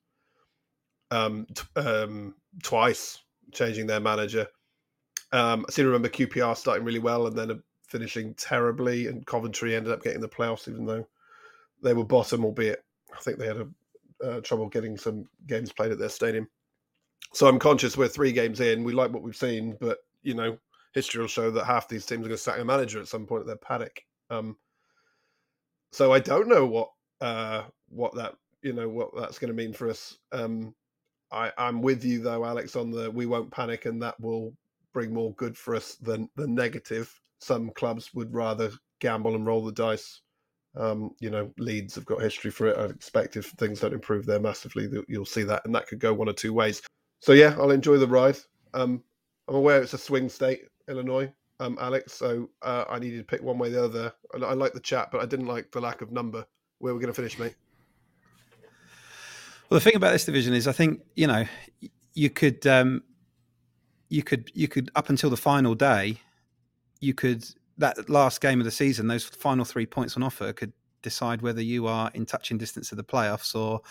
um, 1.11 1.45
t- 1.53 1.79
um, 1.79 2.35
twice, 2.63 3.19
changing 3.51 3.87
their 3.87 3.99
manager. 3.99 4.47
Um, 5.31 5.65
I 5.67 5.71
seem 5.71 5.83
to 5.83 5.89
remember 5.89 6.09
QPR 6.09 6.55
starting 6.55 6.85
really 6.85 6.99
well 6.99 7.27
and 7.27 7.37
then 7.37 7.61
finishing 7.87 8.33
terribly, 8.35 9.07
and 9.07 9.25
Coventry 9.25 9.75
ended 9.75 9.93
up 9.93 10.03
getting 10.03 10.21
the 10.21 10.29
playoffs, 10.29 10.67
even 10.67 10.85
though 10.85 11.07
they 11.83 11.93
were 11.93 12.05
bottom, 12.05 12.45
albeit 12.45 12.83
I 13.15 13.19
think 13.19 13.37
they 13.37 13.47
had 13.47 13.57
a, 13.57 13.67
uh, 14.23 14.41
trouble 14.41 14.69
getting 14.69 14.97
some 14.97 15.25
games 15.47 15.71
played 15.71 15.91
at 15.91 15.99
their 15.99 16.09
stadium. 16.09 16.47
So 17.33 17.47
I'm 17.47 17.59
conscious 17.59 17.97
we're 17.97 18.07
three 18.07 18.31
games 18.31 18.59
in. 18.59 18.83
We 18.83 18.93
like 18.93 19.11
what 19.11 19.23
we've 19.23 19.35
seen, 19.35 19.77
but 19.79 19.99
you 20.23 20.33
know, 20.33 20.57
history 20.93 21.21
will 21.21 21.27
show 21.27 21.51
that 21.51 21.65
half 21.65 21.87
these 21.87 22.05
teams 22.05 22.21
are 22.21 22.29
going 22.29 22.37
to 22.37 22.37
sack 22.37 22.59
a 22.59 22.65
manager 22.65 22.99
at 22.99 23.07
some 23.07 23.25
point 23.25 23.41
at 23.41 23.47
their 23.47 23.57
paddock. 23.57 24.01
Um, 24.29 24.57
so 25.91 26.13
I 26.13 26.19
don't 26.19 26.47
know 26.47 26.65
what 26.65 26.89
uh, 27.21 27.63
what 27.89 28.15
that 28.15 28.35
you 28.61 28.73
know 28.73 28.89
what 28.89 29.11
that's 29.15 29.39
going 29.39 29.49
to 29.49 29.55
mean 29.55 29.73
for 29.73 29.89
us. 29.89 30.17
Um, 30.31 30.73
I, 31.31 31.51
I'm 31.57 31.81
with 31.81 32.03
you 32.03 32.19
though, 32.19 32.45
Alex, 32.45 32.75
on 32.75 32.91
the 32.91 33.11
we 33.11 33.25
won't 33.25 33.51
panic, 33.51 33.85
and 33.85 34.01
that 34.01 34.19
will 34.19 34.53
bring 34.93 35.13
more 35.13 35.33
good 35.33 35.57
for 35.57 35.75
us 35.75 35.95
than 35.95 36.29
the 36.35 36.47
negative. 36.47 37.13
Some 37.39 37.69
clubs 37.71 38.13
would 38.13 38.33
rather 38.33 38.71
gamble 38.99 39.35
and 39.35 39.45
roll 39.45 39.63
the 39.63 39.71
dice. 39.71 40.21
Um, 40.77 41.11
you 41.19 41.29
know, 41.29 41.51
Leeds 41.57 41.95
have 41.95 42.05
got 42.05 42.21
history 42.21 42.51
for 42.51 42.67
it. 42.67 42.77
I'd 42.77 42.91
expect 42.91 43.35
if 43.35 43.47
things 43.51 43.79
don't 43.79 43.93
improve 43.93 44.25
there 44.25 44.39
massively, 44.39 44.87
that 44.87 45.05
you'll 45.07 45.25
see 45.25 45.43
that, 45.43 45.65
and 45.65 45.73
that 45.73 45.87
could 45.87 45.99
go 45.99 46.13
one 46.13 46.29
or 46.29 46.33
two 46.33 46.53
ways. 46.53 46.81
So 47.19 47.33
yeah, 47.33 47.55
I'll 47.57 47.71
enjoy 47.71 47.97
the 47.97 48.07
ride. 48.07 48.37
Um, 48.73 49.03
I'm 49.47 49.55
aware 49.55 49.81
it's 49.81 49.93
a 49.93 49.97
swing 49.97 50.29
state, 50.29 50.61
Illinois, 50.87 51.31
um, 51.59 51.77
Alex. 51.81 52.13
So 52.13 52.49
uh, 52.61 52.85
I 52.89 52.99
needed 52.99 53.17
to 53.17 53.23
pick 53.23 53.41
one 53.41 53.57
way 53.57 53.69
or 53.69 53.71
the 53.71 53.83
other. 53.85 54.13
I, 54.35 54.45
I 54.45 54.53
like 54.53 54.73
the 54.73 54.79
chat, 54.79 55.09
but 55.11 55.21
I 55.21 55.25
didn't 55.25 55.47
like 55.47 55.71
the 55.71 55.81
lack 55.81 56.01
of 56.01 56.11
number. 56.11 56.45
Where 56.79 56.93
we're 56.93 56.99
going 56.99 57.13
to 57.13 57.15
finish, 57.15 57.39
mate? 57.39 57.55
Well, 59.69 59.79
the 59.79 59.83
thing 59.83 59.95
about 59.95 60.11
this 60.11 60.25
division 60.25 60.53
is, 60.53 60.67
I 60.67 60.73
think 60.73 61.01
you 61.15 61.25
know, 61.25 61.45
you 62.13 62.29
could, 62.29 62.67
um, 62.67 63.01
you 64.09 64.21
could, 64.21 64.51
you 64.53 64.67
could 64.67 64.91
up 64.95 65.09
until 65.09 65.31
the 65.31 65.37
final 65.37 65.73
day, 65.73 66.19
you 66.99 67.15
could 67.15 67.45
that 67.77 68.09
last 68.09 68.41
game 68.41 68.59
of 68.59 68.65
the 68.65 68.71
season, 68.71 69.07
those 69.07 69.23
final 69.23 69.65
three 69.65 69.85
points 69.85 70.15
on 70.17 70.23
offer 70.23 70.53
could 70.53 70.73
decide 71.01 71.41
whether 71.41 71.61
you 71.61 71.87
are 71.87 72.11
in 72.13 72.25
touching 72.25 72.57
distance 72.57 72.91
of 72.91 72.97
the 72.97 73.03
playoffs 73.03 73.55
or 73.55 73.81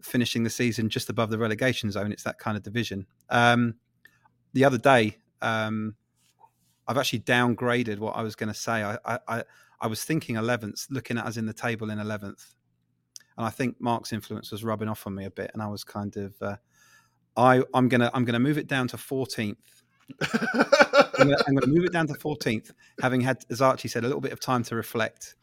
finishing 0.00 0.42
the 0.42 0.50
season 0.50 0.88
just 0.88 1.10
above 1.10 1.30
the 1.30 1.38
relegation 1.38 1.90
zone. 1.90 2.12
It's 2.12 2.22
that 2.24 2.38
kind 2.38 2.56
of 2.56 2.62
division. 2.62 3.06
Um, 3.30 3.74
the 4.52 4.64
other 4.64 4.78
day, 4.78 5.18
um, 5.42 5.94
I've 6.86 6.98
actually 6.98 7.20
downgraded 7.20 7.98
what 7.98 8.16
I 8.16 8.22
was 8.22 8.34
going 8.34 8.52
to 8.52 8.58
say. 8.58 8.82
I, 8.82 9.18
I, 9.28 9.44
I 9.80 9.86
was 9.86 10.04
thinking 10.04 10.36
11th, 10.36 10.86
looking 10.90 11.18
at 11.18 11.26
us 11.26 11.36
in 11.36 11.46
the 11.46 11.52
table 11.52 11.90
in 11.90 11.98
11th. 11.98 12.54
And 13.36 13.46
I 13.46 13.50
think 13.50 13.80
Mark's 13.80 14.12
influence 14.12 14.52
was 14.52 14.62
rubbing 14.62 14.88
off 14.88 15.06
on 15.06 15.14
me 15.14 15.24
a 15.24 15.30
bit. 15.30 15.50
And 15.54 15.62
I 15.62 15.66
was 15.66 15.82
kind 15.84 16.16
of, 16.16 16.34
uh, 16.40 16.56
I, 17.36 17.62
I'm 17.74 17.88
going 17.88 18.00
to, 18.00 18.10
I'm 18.14 18.24
going 18.24 18.34
to 18.34 18.38
move 18.38 18.58
it 18.58 18.66
down 18.66 18.88
to 18.88 18.96
14th. 18.96 19.56
I'm 21.18 21.28
going 21.28 21.60
to 21.60 21.66
move 21.66 21.84
it 21.84 21.92
down 21.92 22.06
to 22.08 22.14
14th, 22.14 22.72
having 23.00 23.20
had, 23.20 23.44
as 23.50 23.60
Archie 23.60 23.88
said, 23.88 24.04
a 24.04 24.06
little 24.06 24.20
bit 24.20 24.32
of 24.32 24.40
time 24.40 24.62
to 24.64 24.74
reflect 24.74 25.36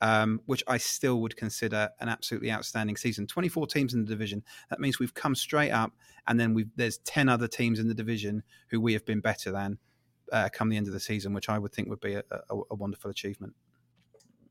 um, 0.00 0.40
which 0.44 0.62
I 0.66 0.76
still 0.76 1.20
would 1.22 1.34
consider 1.36 1.88
an 1.98 2.10
absolutely 2.10 2.52
outstanding 2.52 2.96
season. 2.96 3.26
24 3.26 3.66
teams 3.68 3.94
in 3.94 4.04
the 4.04 4.06
division. 4.06 4.44
That 4.68 4.78
means 4.78 4.98
we've 4.98 5.14
come 5.14 5.34
straight 5.34 5.70
up, 5.70 5.92
and 6.26 6.38
then 6.38 6.52
we've 6.52 6.70
there's 6.76 6.98
10 6.98 7.28
other 7.28 7.48
teams 7.48 7.78
in 7.78 7.88
the 7.88 7.94
division 7.94 8.42
who 8.68 8.80
we 8.80 8.92
have 8.92 9.06
been 9.06 9.20
better 9.20 9.50
than 9.50 9.78
uh, 10.30 10.50
come 10.52 10.68
the 10.68 10.76
end 10.76 10.88
of 10.88 10.92
the 10.92 11.00
season, 11.00 11.32
which 11.32 11.48
I 11.48 11.58
would 11.58 11.72
think 11.72 11.88
would 11.88 12.00
be 12.00 12.14
a, 12.14 12.22
a, 12.30 12.56
a 12.70 12.74
wonderful 12.74 13.10
achievement. 13.10 13.54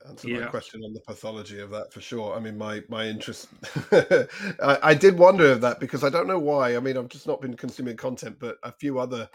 Answer 0.07 0.27
yeah. 0.27 0.39
my 0.41 0.45
question 0.47 0.83
on 0.83 0.93
the 0.93 0.99
pathology 0.99 1.59
of 1.59 1.69
that 1.71 1.93
for 1.93 2.01
sure. 2.01 2.35
I 2.35 2.39
mean, 2.39 2.57
my 2.57 2.81
my 2.89 3.05
interest. 3.05 3.47
I, 3.91 4.79
I 4.83 4.93
did 4.93 5.17
wonder 5.17 5.51
of 5.51 5.61
that 5.61 5.79
because 5.79 6.03
I 6.03 6.09
don't 6.09 6.27
know 6.27 6.39
why. 6.39 6.75
I 6.75 6.79
mean, 6.79 6.97
I've 6.97 7.07
just 7.09 7.27
not 7.27 7.41
been 7.41 7.55
consuming 7.55 7.95
content, 7.95 8.37
but 8.39 8.57
a 8.63 8.71
few 8.71 8.99
other 8.99 9.29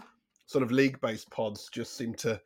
sort 0.47 0.63
of 0.63 0.71
league 0.71 1.01
based 1.01 1.31
pods 1.31 1.69
just 1.73 1.97
seem 1.97 2.15
to 2.17 2.41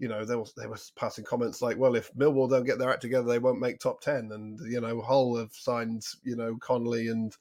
you 0.00 0.08
know, 0.08 0.24
they 0.24 0.34
were 0.34 0.46
they 0.56 0.66
was 0.66 0.92
passing 0.96 1.24
comments 1.24 1.60
like, 1.60 1.76
well, 1.76 1.94
if 1.94 2.12
Millwall 2.14 2.48
don't 2.48 2.64
get 2.64 2.78
their 2.78 2.90
act 2.90 3.02
together, 3.02 3.28
they 3.28 3.38
won't 3.38 3.60
make 3.60 3.78
top 3.78 4.00
ten. 4.00 4.32
And 4.32 4.58
you 4.60 4.80
know, 4.80 5.00
Hull 5.02 5.36
have 5.36 5.52
signed, 5.52 6.06
you 6.24 6.36
know, 6.36 6.56
Connolly 6.56 7.08
and 7.08 7.36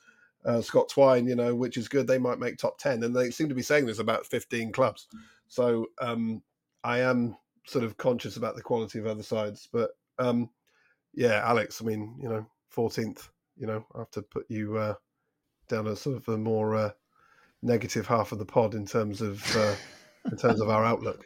uh, 0.45 0.62
Scott 0.62 0.89
Twine, 0.89 1.25
you 1.25 1.36
know, 1.36 1.55
which 1.55 1.77
is 1.77 1.88
good. 1.88 2.05
They 2.05 2.17
might 2.17 2.38
make 2.38 2.57
top 2.57 2.77
ten, 2.77 3.03
and 3.03 3.15
they 3.15 3.31
seem 3.31 3.48
to 3.48 3.55
be 3.55 3.62
saying 3.62 3.86
there's 3.86 4.00
about 4.00 4.25
fifteen 4.25 4.74
clubs. 4.74 5.07
So 5.48 5.88
um, 6.01 6.43
I 6.83 7.00
am 7.00 7.38
sort 7.65 7.86
of 7.86 7.95
conscious 7.95 8.36
about 8.36 8.57
the 8.57 8.62
quality 8.62 9.00
of 9.00 9.07
other 9.07 9.24
sides, 9.24 9.69
but 9.71 9.91
um, 10.19 10.49
yeah, 11.13 11.41
Alex, 11.43 11.81
I 11.81 11.85
mean, 11.85 12.15
you 12.21 12.29
know, 12.29 12.45
fourteenth, 12.69 13.29
you 13.57 13.67
know, 13.67 13.85
I 13.95 13.99
have 13.99 14.11
to 14.11 14.21
put 14.21 14.45
you 14.49 14.77
uh, 14.77 14.93
down 15.67 15.88
as 15.88 16.01
sort 16.01 16.17
of 16.17 16.25
the 16.25 16.38
more 16.38 16.75
uh, 16.75 16.91
negative 17.61 18.07
half 18.07 18.31
of 18.31 18.39
the 18.39 18.45
pod 18.45 18.75
in 18.75 18.85
terms 18.85 19.21
of 19.21 19.43
uh, 19.55 19.75
in 20.31 20.38
terms 20.38 20.61
of 20.61 20.69
our 20.69 20.85
outlook. 20.85 21.25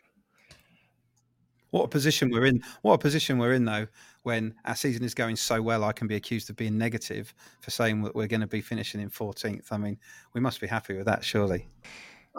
What 1.73 1.85
a 1.85 1.87
position 1.87 2.29
we're 2.29 2.45
in. 2.45 2.61
What 2.83 2.93
a 2.93 2.97
position 2.99 3.39
we're 3.39 3.53
in, 3.53 3.65
though, 3.65 3.87
when 4.21 4.53
our 4.65 4.75
season 4.75 5.03
is 5.03 5.15
going 5.15 5.35
so 5.35 5.59
well, 5.59 5.83
I 5.83 5.91
can 5.91 6.05
be 6.05 6.15
accused 6.15 6.51
of 6.51 6.55
being 6.55 6.77
negative 6.77 7.33
for 7.61 7.71
saying 7.71 8.03
that 8.03 8.13
we're 8.13 8.27
going 8.27 8.41
to 8.41 8.47
be 8.47 8.61
finishing 8.61 9.01
in 9.01 9.09
14th. 9.09 9.71
I 9.71 9.77
mean, 9.77 9.97
we 10.33 10.39
must 10.39 10.61
be 10.61 10.67
happy 10.67 10.95
with 10.95 11.07
that, 11.07 11.23
surely. 11.23 11.67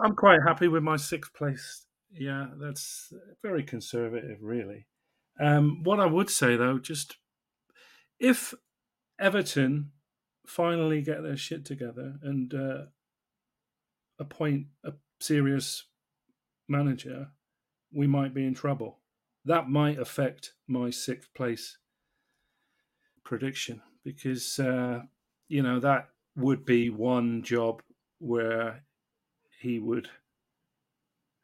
I'm 0.01 0.15
quite 0.15 0.39
happy 0.47 0.69
with 0.69 0.83
my 0.83 0.95
sixth 0.95 1.33
place. 1.33 1.85
Yeah, 2.13 2.47
that's 2.61 3.11
very 3.41 3.63
conservative, 3.63 4.37
really. 4.41 4.87
Um, 5.39 5.83
what 5.83 5.99
I 5.99 6.05
would 6.05 6.29
say, 6.29 6.55
though, 6.55 6.79
just 6.79 7.17
if 8.19 8.53
Everton 9.19 9.91
finally 10.47 11.01
get 11.01 11.23
their 11.23 11.37
shit 11.37 11.65
together 11.65 12.15
and 12.21 12.53
uh, 12.53 12.85
appoint 14.19 14.67
a 14.83 14.93
serious 15.19 15.85
manager, 16.67 17.29
we 17.93 18.07
might 18.07 18.33
be 18.33 18.45
in 18.45 18.53
trouble. 18.53 18.99
That 19.45 19.69
might 19.69 19.99
affect 19.99 20.53
my 20.67 20.89
sixth 20.89 21.33
place 21.33 21.77
prediction 23.23 23.81
because 24.03 24.59
uh, 24.59 25.01
you 25.47 25.61
know 25.61 25.79
that 25.79 26.09
would 26.35 26.65
be 26.65 26.89
one 26.89 27.41
job 27.43 27.81
where 28.19 28.83
he 29.59 29.79
would 29.79 30.09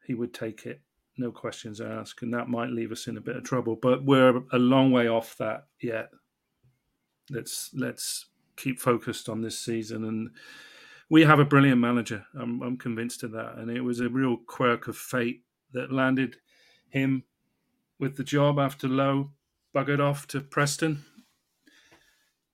he 0.06 0.14
would 0.14 0.34
take 0.34 0.66
it 0.66 0.80
no 1.22 1.32
questions 1.32 1.80
asked 1.80 2.22
and 2.22 2.34
that 2.34 2.48
might 2.48 2.70
leave 2.70 2.92
us 2.92 3.06
in 3.06 3.16
a 3.16 3.20
bit 3.20 3.36
of 3.36 3.44
trouble 3.44 3.76
but 3.80 4.04
we're 4.04 4.42
a 4.52 4.58
long 4.58 4.90
way 4.92 5.08
off 5.08 5.36
that 5.38 5.66
yet 5.80 6.10
let's 7.30 7.70
let's 7.74 8.26
keep 8.56 8.78
focused 8.78 9.28
on 9.28 9.40
this 9.40 9.58
season 9.58 10.04
and 10.04 10.30
we 11.08 11.24
have 11.24 11.38
a 11.38 11.44
brilliant 11.44 11.80
manager 11.80 12.24
I'm, 12.38 12.62
I'm 12.62 12.76
convinced 12.76 13.22
of 13.22 13.32
that 13.32 13.54
and 13.56 13.70
it 13.70 13.80
was 13.80 14.00
a 14.00 14.08
real 14.08 14.36
quirk 14.46 14.88
of 14.88 14.96
fate 14.96 15.42
that 15.72 15.92
landed 15.92 16.36
him 16.90 17.24
with 17.98 18.16
the 18.16 18.24
job 18.24 18.58
after 18.58 18.88
Lowe 18.88 19.30
buggered 19.74 20.00
off 20.00 20.26
to 20.28 20.40
Preston. 20.40 21.04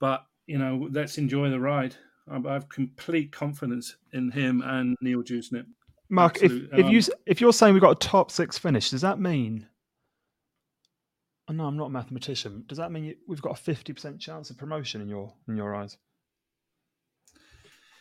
But 0.01 0.25
you 0.47 0.59
know, 0.59 0.89
let's 0.93 1.19
enjoy 1.19 1.51
the 1.51 1.61
ride. 1.61 1.97
I 2.31 2.39
have 2.53 2.69
complete 2.69 3.33
confidence 3.33 3.97
in 4.13 4.31
him 4.31 4.63
and 4.63 4.97
Neil 5.01 5.23
Dewsnip. 5.23 5.65
Mark, 6.11 6.37
Absolute. 6.43 6.71
if, 6.73 6.79
if 6.79 6.87
um, 6.87 6.91
you 6.91 7.03
if 7.27 7.41
you're 7.41 7.53
saying 7.53 7.75
we've 7.75 7.83
got 7.83 7.91
a 8.03 8.09
top 8.09 8.31
six 8.31 8.57
finish, 8.57 8.91
does 8.91 9.03
that 9.03 9.21
mean? 9.21 9.67
Oh, 11.49 11.55
no, 11.55 11.65
I'm 11.65 11.77
not 11.77 11.87
a 11.87 11.91
mathematician. 11.91 12.65
Does 12.67 12.79
that 12.79 12.93
mean 12.93 13.15
we've 13.27 13.43
got 13.43 13.53
a 13.53 13.61
fifty 13.61 13.93
percent 13.93 14.21
chance 14.21 14.51
of 14.51 14.59
promotion 14.59 15.01
in 15.01 15.09
your 15.09 15.33
in 15.49 15.57
your 15.57 15.75
eyes? 15.75 15.97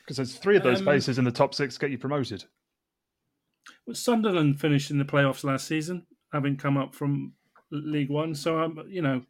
Because 0.01 0.17
there's 0.17 0.35
three 0.35 0.55
of 0.55 0.63
those 0.63 0.79
um, 0.79 0.85
places 0.85 1.17
in 1.17 1.25
the 1.25 1.31
top 1.31 1.53
six 1.53 1.77
get 1.77 1.91
you 1.91 1.97
promoted. 1.97 2.45
Well, 3.85 3.95
Sunderland 3.95 4.59
finished 4.59 4.91
in 4.91 4.97
the 4.97 5.05
playoffs 5.05 5.43
last 5.43 5.67
season, 5.67 6.05
having 6.31 6.55
come 6.55 6.77
up 6.77 6.95
from 6.95 7.33
League 7.71 8.09
One. 8.09 8.33
So 8.33 8.59
um, 8.59 8.85
you 8.87 9.01
know, 9.01 9.21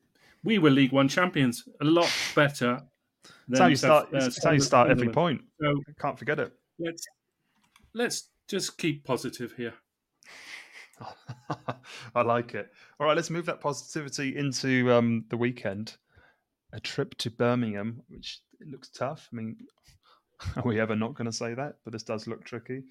we 0.43 0.59
were 0.59 0.69
League 0.69 0.91
One 0.91 1.07
champions, 1.07 1.67
a 1.81 1.85
lot 1.85 2.11
better. 2.35 2.83
That's 3.47 3.59
how 3.59 3.67
you 3.67 3.75
start. 3.75 4.13
Uh, 4.13 4.29
how 4.43 4.51
you 4.51 4.59
start 4.59 4.89
every 4.89 5.09
point. 5.09 5.41
So 5.59 5.73
can't 5.99 6.17
forget 6.17 6.39
it. 6.39 6.53
Let's 6.79 7.03
let's 7.93 8.29
just 8.47 8.77
keep 8.77 9.03
positive 9.03 9.53
here. 9.53 9.73
I 12.15 12.21
like 12.21 12.55
it. 12.55 12.71
All 12.99 13.07
right, 13.07 13.15
let's 13.15 13.29
move 13.29 13.45
that 13.45 13.61
positivity 13.61 14.35
into 14.35 14.91
um, 14.91 15.25
the 15.29 15.37
weekend. 15.37 15.95
A 16.73 16.79
trip 16.79 17.15
to 17.19 17.29
Birmingham, 17.29 18.01
which 18.09 18.41
looks 18.65 18.89
tough. 18.89 19.29
I 19.31 19.35
mean, 19.35 19.57
are 20.55 20.63
we 20.63 20.79
ever 20.79 20.95
not 20.95 21.15
going 21.15 21.29
to 21.29 21.31
say 21.31 21.53
that? 21.53 21.75
But 21.83 21.93
this 21.93 22.03
does 22.03 22.27
look 22.27 22.43
tricky. 22.43 22.83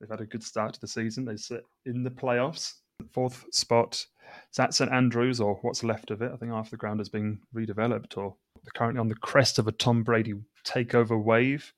They've 0.00 0.10
had 0.10 0.20
a 0.20 0.26
good 0.26 0.42
start 0.42 0.74
to 0.74 0.80
the 0.80 0.88
season. 0.88 1.24
They 1.24 1.36
sit 1.36 1.64
in 1.86 2.02
the 2.02 2.10
playoffs. 2.10 2.74
Fourth 3.12 3.44
spot 3.52 3.94
is 3.94 4.56
that 4.56 4.74
St 4.74 4.92
Andrews, 4.92 5.40
or 5.40 5.58
what's 5.62 5.84
left 5.84 6.10
of 6.10 6.22
it. 6.22 6.30
I 6.32 6.36
think 6.36 6.52
half 6.52 6.70
the 6.70 6.76
ground 6.76 7.00
has 7.00 7.08
been 7.08 7.38
redeveloped, 7.54 8.16
or 8.16 8.36
they're 8.62 8.72
currently 8.74 9.00
on 9.00 9.08
the 9.08 9.14
crest 9.14 9.58
of 9.58 9.66
a 9.66 9.72
Tom 9.72 10.02
Brady 10.02 10.34
takeover 10.64 11.22
wave. 11.22 11.72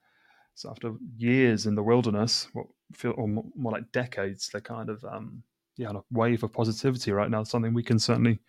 So 0.55 0.71
after 0.71 0.95
years 1.17 1.67
in 1.67 1.75
the 1.75 1.83
wilderness, 1.83 2.49
what 2.53 2.67
feel 2.97 3.15
or 3.17 3.29
more 3.29 3.73
like 3.73 3.91
decades, 3.93 4.49
they're 4.49 4.61
kind 4.61 4.89
of 4.89 5.05
um, 5.05 5.43
yeah 5.77 5.93
wave 6.11 6.43
of 6.43 6.53
positivity 6.53 7.13
right 7.13 7.31
now. 7.31 7.43
Something 7.45 7.75
we 7.75 7.83
can 7.83 7.99
certainly 7.99 8.41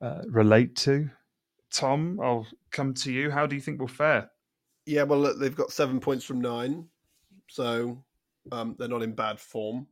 uh, 0.00 0.22
relate 0.28 0.76
to. 0.76 1.10
Tom, 1.72 2.18
I'll 2.22 2.46
come 2.70 2.94
to 2.94 3.12
you. 3.12 3.30
How 3.30 3.46
do 3.46 3.54
you 3.56 3.60
think 3.60 3.78
we'll 3.78 3.88
fare? 3.88 4.30
Yeah, 4.86 5.02
well, 5.02 5.18
look, 5.18 5.40
they've 5.40 5.54
got 5.54 5.72
seven 5.72 5.98
points 5.98 6.24
from 6.24 6.40
nine, 6.40 6.86
so 7.48 8.02
um, 8.52 8.76
they're 8.78 8.88
not 8.88 9.02
in 9.02 9.14
bad 9.14 9.40
form. 9.40 9.86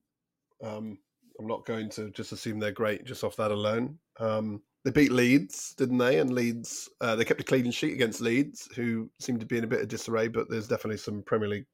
Um, 0.62 0.98
I'm 1.38 1.46
not 1.48 1.66
going 1.66 1.90
to 1.90 2.10
just 2.10 2.32
assume 2.32 2.60
they're 2.60 2.70
great 2.70 3.04
just 3.04 3.24
off 3.24 3.36
that 3.36 3.50
alone. 3.50 3.98
Um, 4.20 4.62
they 4.84 4.90
beat 4.90 5.10
Leeds, 5.10 5.74
didn't 5.76 5.98
they? 5.98 6.20
And 6.20 6.32
Leeds, 6.32 6.88
uh, 7.00 7.16
they 7.16 7.24
kept 7.24 7.40
a 7.40 7.44
clean 7.44 7.70
sheet 7.70 7.94
against 7.94 8.20
Leeds, 8.20 8.68
who 8.76 9.10
seemed 9.18 9.40
to 9.40 9.46
be 9.46 9.58
in 9.58 9.64
a 9.64 9.68
bit 9.68 9.80
of 9.80 9.88
disarray, 9.88 10.28
but 10.28 10.48
there's 10.48 10.68
definitely 10.68 10.98
some 10.98 11.22
Premier 11.22 11.48
League 11.48 11.66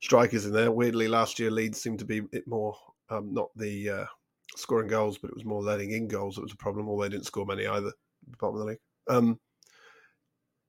strikers 0.00 0.46
in 0.46 0.52
there. 0.52 0.70
Weirdly, 0.70 1.08
last 1.08 1.38
year 1.38 1.50
Leeds 1.50 1.80
seemed 1.80 1.98
to 1.98 2.04
be 2.04 2.18
a 2.18 2.22
bit 2.22 2.46
more 2.46 2.76
um, 3.10 3.32
not 3.32 3.48
the 3.56 3.88
uh, 3.88 4.04
scoring 4.56 4.88
goals, 4.88 5.18
but 5.18 5.30
it 5.30 5.34
was 5.34 5.44
more 5.44 5.62
letting 5.62 5.92
in 5.92 6.08
goals 6.08 6.34
that 6.34 6.42
was 6.42 6.52
a 6.52 6.56
problem. 6.56 6.88
Although 6.88 7.04
they 7.04 7.08
didn't 7.10 7.26
score 7.26 7.46
many 7.46 7.66
either, 7.66 7.92
bottom 8.40 8.56
of 8.56 8.60
the 8.60 8.66
league. 8.66 8.80
Um, 9.08 9.38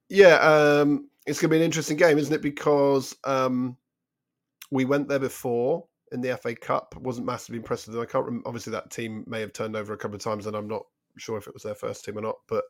yeah, 0.08 0.36
um, 0.36 1.08
it's 1.26 1.40
going 1.40 1.50
to 1.50 1.54
be 1.54 1.58
an 1.58 1.64
interesting 1.64 1.96
game, 1.96 2.18
isn't 2.18 2.34
it? 2.34 2.42
Because 2.42 3.14
um, 3.24 3.76
we 4.70 4.84
went 4.84 5.08
there 5.08 5.18
before 5.18 5.86
in 6.12 6.20
the 6.20 6.36
FA 6.36 6.54
Cup. 6.54 6.94
wasn't 7.00 7.26
massively 7.26 7.58
impressed 7.58 7.86
with 7.86 7.94
them. 7.94 8.02
I 8.02 8.06
can't 8.06 8.24
remember. 8.24 8.48
Obviously, 8.48 8.72
that 8.72 8.90
team 8.90 9.24
may 9.26 9.40
have 9.40 9.52
turned 9.52 9.76
over 9.76 9.92
a 9.92 9.98
couple 9.98 10.16
of 10.16 10.22
times, 10.22 10.46
and 10.46 10.56
I'm 10.56 10.68
not 10.68 10.82
sure 11.18 11.38
if 11.38 11.46
it 11.46 11.54
was 11.54 11.62
their 11.62 11.74
first 11.74 12.04
team 12.04 12.18
or 12.18 12.22
not. 12.22 12.36
But 12.48 12.64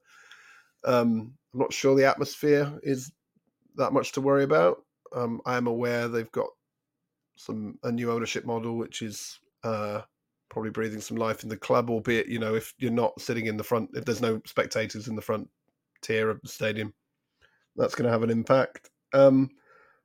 um, 0.84 1.32
I'm 1.54 1.60
not 1.60 1.72
sure 1.72 1.94
the 1.94 2.04
atmosphere 2.08 2.78
is 2.82 3.12
that 3.76 3.92
much 3.92 4.12
to 4.12 4.20
worry 4.20 4.44
about. 4.44 4.84
Um, 5.14 5.40
I 5.44 5.56
am 5.56 5.66
aware 5.66 6.08
they've 6.08 6.30
got 6.32 6.48
some 7.36 7.78
a 7.82 7.90
new 7.90 8.12
ownership 8.12 8.44
model, 8.44 8.76
which 8.76 9.02
is 9.02 9.38
uh, 9.64 10.02
probably 10.50 10.70
breathing 10.70 11.00
some 11.00 11.16
life 11.16 11.42
in 11.42 11.48
the 11.48 11.56
club. 11.56 11.90
Albeit, 11.90 12.28
you 12.28 12.38
know, 12.38 12.54
if 12.54 12.74
you're 12.78 12.90
not 12.90 13.20
sitting 13.20 13.46
in 13.46 13.56
the 13.56 13.64
front, 13.64 13.90
if 13.94 14.04
there's 14.04 14.20
no 14.20 14.40
spectators 14.46 15.08
in 15.08 15.16
the 15.16 15.22
front 15.22 15.48
tier 16.02 16.30
of 16.30 16.40
the 16.42 16.48
stadium, 16.48 16.92
that's 17.76 17.94
going 17.94 18.06
to 18.06 18.12
have 18.12 18.22
an 18.22 18.30
impact. 18.30 18.90
Um, 19.12 19.50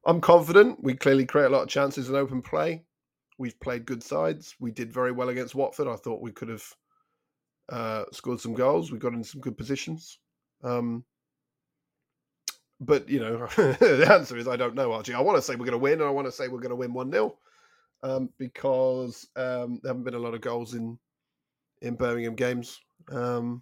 I'm 0.06 0.22
confident. 0.22 0.84
We 0.84 0.94
clearly 0.94 1.26
create 1.26 1.46
a 1.46 1.50
lot 1.50 1.64
of 1.64 1.70
chances 1.70 2.10
in 2.10 2.16
open 2.16 2.42
play. 2.42 2.84
We've 3.38 3.60
played 3.60 3.86
good 3.86 4.04
sides. 4.04 4.56
We 4.60 4.72
did 4.72 4.94
very 4.94 5.12
well 5.12 5.30
against 5.30 5.56
Watford. 5.56 5.88
I 5.88 5.96
thought 5.96 6.22
we 6.22 6.32
could 6.32 6.50
have 6.50 6.64
uh, 7.70 8.04
scored 8.14 8.40
some 8.40 8.54
goals. 8.54 8.92
We 8.92 9.00
got 9.00 9.14
in 9.14 9.24
some 9.24 9.42
good 9.42 9.58
positions. 9.58 10.20
Um, 10.64 11.04
but 12.80 13.08
you 13.10 13.20
know, 13.20 13.48
the 13.56 14.08
answer 14.12 14.38
is 14.38 14.48
I 14.48 14.56
don't 14.56 14.76
know, 14.76 14.92
Archie. 14.92 15.14
I 15.14 15.22
want 15.22 15.38
to 15.38 15.42
say 15.42 15.56
we're 15.56 15.66
going 15.66 15.72
to 15.72 15.78
win, 15.78 15.94
and 15.94 16.04
I 16.04 16.10
want 16.10 16.28
to 16.28 16.32
say 16.32 16.48
we're 16.48 16.60
going 16.60 16.70
to 16.70 16.76
win 16.76 16.94
one 16.94 17.12
0 17.12 17.38
um, 18.04 18.30
because 18.38 19.28
um, 19.36 19.80
there 19.82 19.90
haven't 19.90 20.04
been 20.04 20.14
a 20.14 20.20
lot 20.20 20.34
of 20.34 20.42
goals 20.42 20.74
in 20.74 20.98
in 21.82 21.96
Birmingham 21.96 22.36
games, 22.36 22.80
um, 23.12 23.62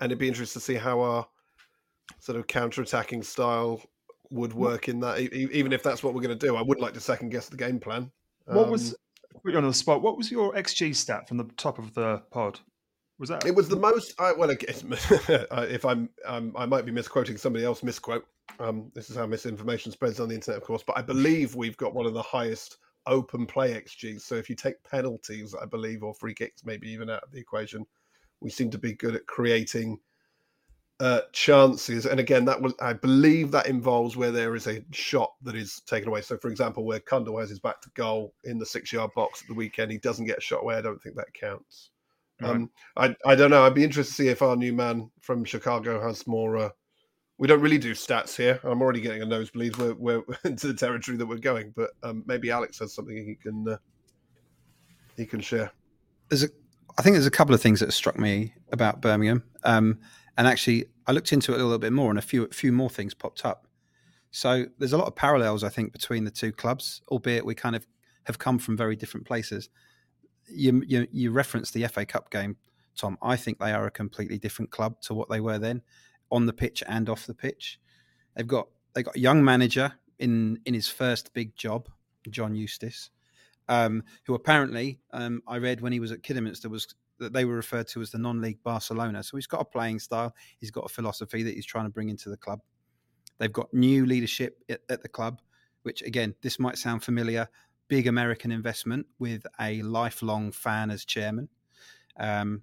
and 0.00 0.10
it'd 0.10 0.18
be 0.18 0.28
interesting 0.28 0.60
to 0.60 0.64
see 0.64 0.74
how 0.74 1.00
our 1.00 1.26
sort 2.20 2.38
of 2.38 2.46
counter-attacking 2.46 3.22
style 3.22 3.82
would 4.30 4.52
work 4.52 4.88
in 4.88 5.00
that. 5.00 5.20
Even 5.20 5.72
if 5.72 5.82
that's 5.82 6.02
what 6.02 6.14
we're 6.14 6.22
going 6.22 6.36
to 6.38 6.46
do, 6.46 6.56
I 6.56 6.62
wouldn't 6.62 6.82
like 6.82 6.94
to 6.94 7.00
second 7.00 7.30
guess 7.30 7.48
the 7.48 7.56
game 7.56 7.78
plan. 7.78 8.10
What 8.46 8.70
was 8.70 8.92
um, 8.92 8.96
put 9.42 9.52
you 9.52 9.58
on 9.58 9.66
the 9.66 9.74
spot? 9.74 10.02
What 10.02 10.16
was 10.16 10.30
your 10.30 10.52
XG 10.54 10.94
stat 10.94 11.28
from 11.28 11.36
the 11.36 11.44
top 11.56 11.78
of 11.78 11.94
the 11.94 12.22
pod? 12.30 12.60
Was 13.18 13.30
that 13.30 13.44
it? 13.46 13.54
Was 13.54 13.68
the 13.68 13.76
most? 13.76 14.18
I, 14.20 14.32
well, 14.32 14.54
guess, 14.54 14.84
if 15.28 15.84
I'm, 15.84 16.08
um, 16.24 16.52
I 16.56 16.66
might 16.66 16.86
be 16.86 16.92
misquoting 16.92 17.36
somebody 17.36 17.64
else. 17.64 17.82
Misquote. 17.82 18.26
Um, 18.60 18.90
this 18.94 19.10
is 19.10 19.16
how 19.16 19.26
misinformation 19.26 19.92
spreads 19.92 20.20
on 20.20 20.28
the 20.28 20.34
internet, 20.34 20.60
of 20.60 20.64
course. 20.66 20.84
But 20.86 20.98
I 20.98 21.02
believe 21.02 21.54
we've 21.54 21.76
got 21.76 21.94
one 21.94 22.06
of 22.06 22.14
the 22.14 22.22
highest 22.22 22.78
open 23.06 23.46
play 23.46 23.72
XGs. 23.72 24.20
So 24.20 24.36
if 24.36 24.48
you 24.48 24.54
take 24.54 24.82
penalties, 24.84 25.54
I 25.60 25.66
believe, 25.66 26.02
or 26.02 26.14
free 26.14 26.34
kicks, 26.34 26.64
maybe 26.64 26.90
even 26.90 27.10
out 27.10 27.22
of 27.22 27.32
the 27.32 27.40
equation, 27.40 27.84
we 28.40 28.50
seem 28.50 28.70
to 28.70 28.78
be 28.78 28.92
good 28.94 29.16
at 29.16 29.26
creating 29.26 29.98
uh, 31.00 31.22
chances. 31.32 32.06
And 32.06 32.20
again, 32.20 32.44
that 32.44 32.60
was 32.60 32.74
I 32.80 32.92
believe 32.92 33.50
that 33.50 33.66
involves 33.66 34.16
where 34.16 34.30
there 34.30 34.54
is 34.54 34.66
a 34.66 34.84
shot 34.92 35.32
that 35.42 35.56
is 35.56 35.80
taken 35.86 36.08
away. 36.08 36.22
So, 36.22 36.36
for 36.36 36.50
example, 36.50 36.84
where 36.84 37.00
Cundle 37.00 37.38
has 37.38 37.50
his 37.50 37.60
back 37.60 37.80
to 37.82 37.90
goal 37.94 38.34
in 38.44 38.58
the 38.58 38.66
six-yard 38.66 39.10
box 39.14 39.42
at 39.42 39.48
the 39.48 39.54
weekend, 39.54 39.90
he 39.90 39.98
doesn't 39.98 40.26
get 40.26 40.38
a 40.38 40.42
shot 40.42 40.62
away. 40.62 40.76
I 40.76 40.82
don't 40.82 41.02
think 41.02 41.16
that 41.16 41.32
counts. 41.34 41.90
Right. 42.40 42.50
Um, 42.50 42.70
I 42.96 43.16
I 43.26 43.34
don't 43.34 43.50
know. 43.50 43.64
I'd 43.64 43.74
be 43.74 43.84
interested 43.84 44.12
to 44.12 44.22
see 44.22 44.28
if 44.28 44.42
our 44.42 44.56
new 44.56 44.72
man 44.72 45.10
from 45.20 45.44
Chicago 45.44 46.00
has 46.00 46.26
more. 46.26 46.56
Uh, 46.56 46.70
we 47.38 47.46
don't 47.46 47.60
really 47.60 47.78
do 47.78 47.92
stats 47.92 48.36
here. 48.36 48.60
I'm 48.64 48.82
already 48.82 49.00
getting 49.00 49.22
a 49.22 49.26
nosebleed. 49.26 49.76
We're, 49.76 49.94
we're 49.94 50.22
into 50.44 50.66
the 50.68 50.74
territory 50.74 51.16
that 51.16 51.26
we're 51.26 51.38
going, 51.38 51.72
but 51.74 51.90
um, 52.02 52.24
maybe 52.26 52.50
Alex 52.50 52.78
has 52.80 52.94
something 52.94 53.16
he 53.16 53.34
can 53.34 53.68
uh, 53.68 53.76
he 55.16 55.26
can 55.26 55.40
share. 55.40 55.70
There's 56.28 56.44
a, 56.44 56.48
I 56.98 57.02
think 57.02 57.14
there's 57.14 57.26
a 57.26 57.30
couple 57.30 57.54
of 57.54 57.62
things 57.62 57.80
that 57.80 57.92
struck 57.92 58.18
me 58.18 58.54
about 58.72 59.00
Birmingham. 59.00 59.44
Um, 59.64 60.00
and 60.36 60.46
actually, 60.46 60.86
I 61.06 61.12
looked 61.12 61.32
into 61.32 61.52
it 61.52 61.60
a 61.60 61.64
little 61.64 61.78
bit 61.78 61.92
more, 61.92 62.10
and 62.10 62.18
a 62.18 62.22
few 62.22 62.44
a 62.44 62.48
few 62.48 62.72
more 62.72 62.90
things 62.90 63.14
popped 63.14 63.44
up. 63.44 63.66
So 64.30 64.66
there's 64.78 64.92
a 64.92 64.98
lot 64.98 65.08
of 65.08 65.16
parallels, 65.16 65.64
I 65.64 65.68
think, 65.68 65.92
between 65.92 66.24
the 66.24 66.30
two 66.30 66.52
clubs, 66.52 67.02
albeit 67.08 67.46
we 67.46 67.54
kind 67.54 67.74
of 67.74 67.86
have 68.24 68.38
come 68.38 68.58
from 68.58 68.76
very 68.76 68.94
different 68.94 69.26
places. 69.26 69.70
You 70.50 70.82
you, 70.86 71.06
you 71.10 71.30
referenced 71.30 71.74
the 71.74 71.86
FA 71.88 72.06
Cup 72.06 72.30
game, 72.30 72.56
Tom. 72.96 73.18
I 73.22 73.36
think 73.36 73.58
they 73.58 73.72
are 73.72 73.86
a 73.86 73.90
completely 73.90 74.38
different 74.38 74.70
club 74.70 75.00
to 75.02 75.14
what 75.14 75.28
they 75.28 75.40
were 75.40 75.58
then, 75.58 75.82
on 76.30 76.46
the 76.46 76.52
pitch 76.52 76.82
and 76.86 77.08
off 77.08 77.26
the 77.26 77.34
pitch. 77.34 77.80
They've 78.34 78.46
got 78.46 78.68
they 78.94 79.02
got 79.02 79.16
a 79.16 79.20
young 79.20 79.44
manager 79.44 79.92
in 80.18 80.60
in 80.64 80.74
his 80.74 80.88
first 80.88 81.32
big 81.34 81.56
job, 81.56 81.88
John 82.30 82.54
Eustace, 82.54 83.10
um, 83.68 84.02
who 84.24 84.34
apparently 84.34 85.00
um, 85.12 85.42
I 85.46 85.58
read 85.58 85.80
when 85.80 85.92
he 85.92 86.00
was 86.00 86.12
at 86.12 86.22
Kidderminster 86.22 86.68
was 86.68 86.94
that 87.18 87.32
they 87.32 87.44
were 87.44 87.54
referred 87.54 87.88
to 87.88 88.00
as 88.00 88.10
the 88.10 88.18
non-league 88.18 88.62
Barcelona. 88.62 89.22
So 89.22 89.36
he's 89.36 89.46
got 89.46 89.60
a 89.60 89.64
playing 89.64 89.98
style, 89.98 90.34
he's 90.58 90.70
got 90.70 90.84
a 90.84 90.88
philosophy 90.88 91.42
that 91.42 91.54
he's 91.54 91.66
trying 91.66 91.84
to 91.84 91.90
bring 91.90 92.08
into 92.08 92.30
the 92.30 92.36
club. 92.36 92.60
They've 93.38 93.52
got 93.52 93.72
new 93.72 94.06
leadership 94.06 94.62
at, 94.68 94.80
at 94.88 95.02
the 95.02 95.08
club, 95.08 95.40
which 95.82 96.02
again, 96.02 96.34
this 96.42 96.58
might 96.58 96.78
sound 96.78 97.02
familiar. 97.02 97.48
Big 97.88 98.06
American 98.06 98.52
investment 98.52 99.06
with 99.18 99.46
a 99.60 99.82
lifelong 99.82 100.52
fan 100.52 100.90
as 100.90 101.04
chairman. 101.04 101.48
Um, 102.18 102.62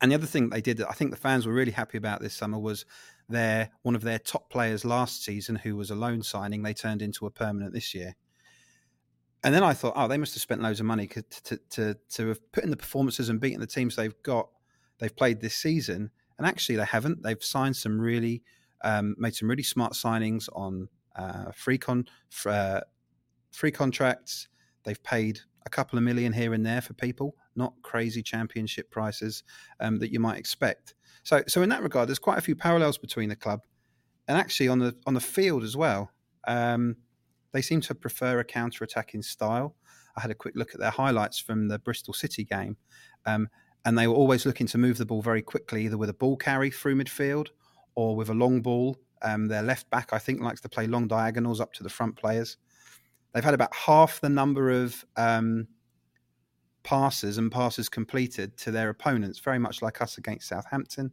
and 0.00 0.10
the 0.10 0.14
other 0.14 0.26
thing 0.26 0.48
they 0.48 0.60
did 0.62 0.78
that 0.78 0.88
I 0.88 0.92
think 0.92 1.10
the 1.10 1.16
fans 1.16 1.46
were 1.46 1.52
really 1.52 1.72
happy 1.72 1.98
about 1.98 2.20
this 2.20 2.34
summer 2.34 2.58
was 2.58 2.86
their 3.28 3.70
one 3.82 3.94
of 3.94 4.02
their 4.02 4.18
top 4.18 4.50
players 4.50 4.84
last 4.84 5.24
season, 5.24 5.56
who 5.56 5.76
was 5.76 5.90
a 5.90 5.94
loan 5.94 6.22
signing, 6.22 6.62
they 6.62 6.74
turned 6.74 7.02
into 7.02 7.26
a 7.26 7.30
permanent 7.30 7.74
this 7.74 7.94
year 7.94 8.16
and 9.42 9.54
then 9.54 9.62
I 9.62 9.72
thought, 9.72 9.94
oh, 9.96 10.06
they 10.06 10.18
must 10.18 10.34
have 10.34 10.42
spent 10.42 10.60
loads 10.60 10.80
of 10.80 10.86
money 10.86 11.06
to, 11.06 11.58
to, 11.70 11.96
to, 12.10 12.28
have 12.28 12.52
put 12.52 12.64
in 12.64 12.70
the 12.70 12.76
performances 12.76 13.30
and 13.30 13.40
beaten 13.40 13.60
the 13.60 13.66
teams 13.66 13.96
they've 13.96 14.22
got, 14.22 14.48
they've 14.98 15.14
played 15.14 15.40
this 15.40 15.54
season. 15.54 16.10
And 16.36 16.46
actually, 16.46 16.76
they 16.76 16.84
haven't. 16.84 17.22
They've 17.22 17.42
signed 17.42 17.76
some 17.76 18.00
really, 18.00 18.42
um, 18.82 19.14
made 19.18 19.34
some 19.34 19.48
really 19.48 19.62
smart 19.62 19.94
signings 19.94 20.48
on 20.52 20.88
uh, 21.16 21.52
free 21.52 21.78
con, 21.78 22.06
uh, 22.44 22.80
free 23.52 23.70
contracts. 23.70 24.48
They've 24.84 25.02
paid 25.02 25.40
a 25.66 25.70
couple 25.70 25.98
of 25.98 26.04
million 26.04 26.32
here 26.32 26.54
and 26.54 26.64
there 26.64 26.80
for 26.80 26.94
people, 26.94 27.36
not 27.54 27.74
crazy 27.82 28.22
championship 28.22 28.90
prices 28.90 29.42
um, 29.80 29.98
that 29.98 30.12
you 30.12 30.20
might 30.20 30.38
expect. 30.38 30.94
So, 31.22 31.42
so 31.46 31.62
in 31.62 31.68
that 31.68 31.82
regard, 31.82 32.08
there's 32.08 32.18
quite 32.18 32.38
a 32.38 32.42
few 32.42 32.56
parallels 32.56 32.98
between 32.98 33.28
the 33.28 33.36
club 33.36 33.60
and 34.26 34.38
actually 34.38 34.68
on 34.68 34.78
the 34.78 34.96
on 35.06 35.14
the 35.14 35.20
field 35.20 35.64
as 35.64 35.76
well. 35.76 36.10
Um, 36.46 36.96
they 37.52 37.62
seem 37.62 37.80
to 37.82 37.94
prefer 37.94 38.38
a 38.38 38.44
counter-attacking 38.44 39.22
style. 39.22 39.74
I 40.16 40.20
had 40.20 40.30
a 40.30 40.34
quick 40.34 40.54
look 40.56 40.72
at 40.72 40.80
their 40.80 40.90
highlights 40.90 41.38
from 41.38 41.68
the 41.68 41.78
Bristol 41.78 42.14
City 42.14 42.44
game, 42.44 42.76
um, 43.26 43.48
and 43.84 43.98
they 43.98 44.06
were 44.06 44.14
always 44.14 44.46
looking 44.46 44.66
to 44.68 44.78
move 44.78 44.98
the 44.98 45.06
ball 45.06 45.20
very 45.20 45.42
quickly, 45.42 45.84
either 45.84 45.98
with 45.98 46.10
a 46.10 46.14
ball 46.14 46.36
carry 46.36 46.70
through 46.70 46.96
midfield 46.96 47.48
or 47.96 48.14
with 48.16 48.28
a 48.28 48.34
long 48.34 48.62
ball. 48.62 48.96
Um, 49.22 49.48
their 49.48 49.62
left 49.62 49.90
back, 49.90 50.12
I 50.12 50.18
think, 50.18 50.40
likes 50.40 50.60
to 50.62 50.68
play 50.68 50.86
long 50.86 51.08
diagonals 51.08 51.60
up 51.60 51.72
to 51.74 51.82
the 51.82 51.90
front 51.90 52.16
players. 52.16 52.56
They've 53.32 53.44
had 53.44 53.54
about 53.54 53.74
half 53.74 54.20
the 54.20 54.28
number 54.28 54.70
of 54.70 55.04
um, 55.16 55.68
passes 56.82 57.38
and 57.38 57.50
passes 57.50 57.88
completed 57.88 58.56
to 58.58 58.70
their 58.70 58.88
opponents, 58.88 59.38
very 59.38 59.58
much 59.58 59.82
like 59.82 60.00
us 60.00 60.18
against 60.18 60.48
Southampton. 60.48 61.12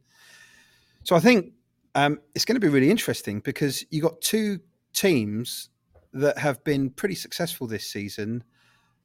So 1.03 1.15
I 1.15 1.19
think 1.19 1.53
um, 1.95 2.19
it's 2.35 2.45
going 2.45 2.55
to 2.55 2.59
be 2.59 2.69
really 2.69 2.89
interesting 2.89 3.39
because 3.39 3.85
you've 3.89 4.03
got 4.03 4.19
two 4.21 4.59
teams 4.93 5.69
that 6.13 6.37
have 6.37 6.63
been 6.63 6.89
pretty 6.89 7.15
successful 7.15 7.67
this 7.67 7.87
season 7.87 8.43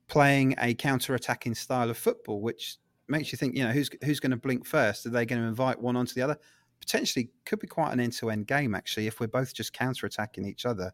playing 0.08 0.54
a 0.60 0.74
counter-attacking 0.74 1.54
style 1.54 1.90
of 1.90 1.98
football, 1.98 2.40
which 2.40 2.76
makes 3.08 3.32
you 3.32 3.36
think, 3.36 3.56
you 3.56 3.64
know, 3.64 3.72
who's 3.72 3.90
who's 4.04 4.20
going 4.20 4.30
to 4.30 4.36
blink 4.36 4.66
first? 4.66 5.06
Are 5.06 5.10
they 5.10 5.26
going 5.26 5.40
to 5.40 5.48
invite 5.48 5.80
one 5.80 5.96
onto 5.96 6.14
the 6.14 6.22
other? 6.22 6.36
Potentially 6.80 7.30
could 7.44 7.60
be 7.60 7.66
quite 7.66 7.92
an 7.92 8.00
end-to-end 8.00 8.46
game 8.46 8.74
actually 8.74 9.06
if 9.06 9.20
we're 9.20 9.26
both 9.26 9.54
just 9.54 9.72
counter-attacking 9.72 10.44
each 10.44 10.66
other. 10.66 10.92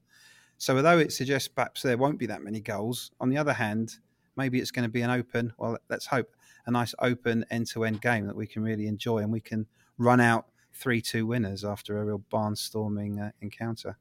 So 0.58 0.76
although 0.76 0.98
it 0.98 1.12
suggests 1.12 1.48
perhaps 1.48 1.82
there 1.82 1.96
won't 1.96 2.18
be 2.18 2.26
that 2.26 2.42
many 2.42 2.60
goals, 2.60 3.10
on 3.20 3.30
the 3.30 3.38
other 3.38 3.52
hand, 3.52 3.96
maybe 4.36 4.58
it's 4.58 4.70
going 4.70 4.84
to 4.84 4.90
be 4.90 5.02
an 5.02 5.10
open, 5.10 5.52
well, 5.56 5.78
let's 5.88 6.06
hope, 6.06 6.34
a 6.66 6.70
nice 6.70 6.94
open 7.00 7.44
end-to-end 7.50 8.02
game 8.02 8.26
that 8.26 8.36
we 8.36 8.46
can 8.46 8.62
really 8.62 8.86
enjoy 8.86 9.18
and 9.18 9.32
we 9.32 9.40
can 9.40 9.66
run 9.96 10.20
out 10.20 10.46
3-2 10.78 11.26
winners 11.26 11.64
after 11.64 11.98
a 11.98 12.04
real 12.04 12.22
barnstorming 12.30 13.26
uh, 13.26 13.30
encounter. 13.40 13.96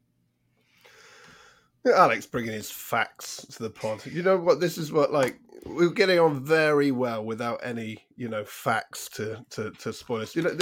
Alex 1.85 2.25
bringing 2.25 2.51
his 2.51 2.69
facts 2.69 3.45
to 3.51 3.63
the 3.63 3.69
pod. 3.69 4.05
You 4.05 4.23
know 4.23 4.37
what? 4.37 4.59
This 4.59 4.77
is 4.77 4.91
what 4.91 5.13
like 5.13 5.39
we're 5.65 5.89
getting 5.89 6.19
on 6.19 6.43
very 6.43 6.91
well 6.91 7.23
without 7.23 7.59
any 7.63 8.05
you 8.15 8.27
know 8.27 8.43
facts 8.43 9.07
to 9.09 9.45
to 9.51 9.71
to 9.71 9.93
spoil 9.93 10.21
us. 10.21 10.35
You 10.35 10.43
know, 10.43 10.57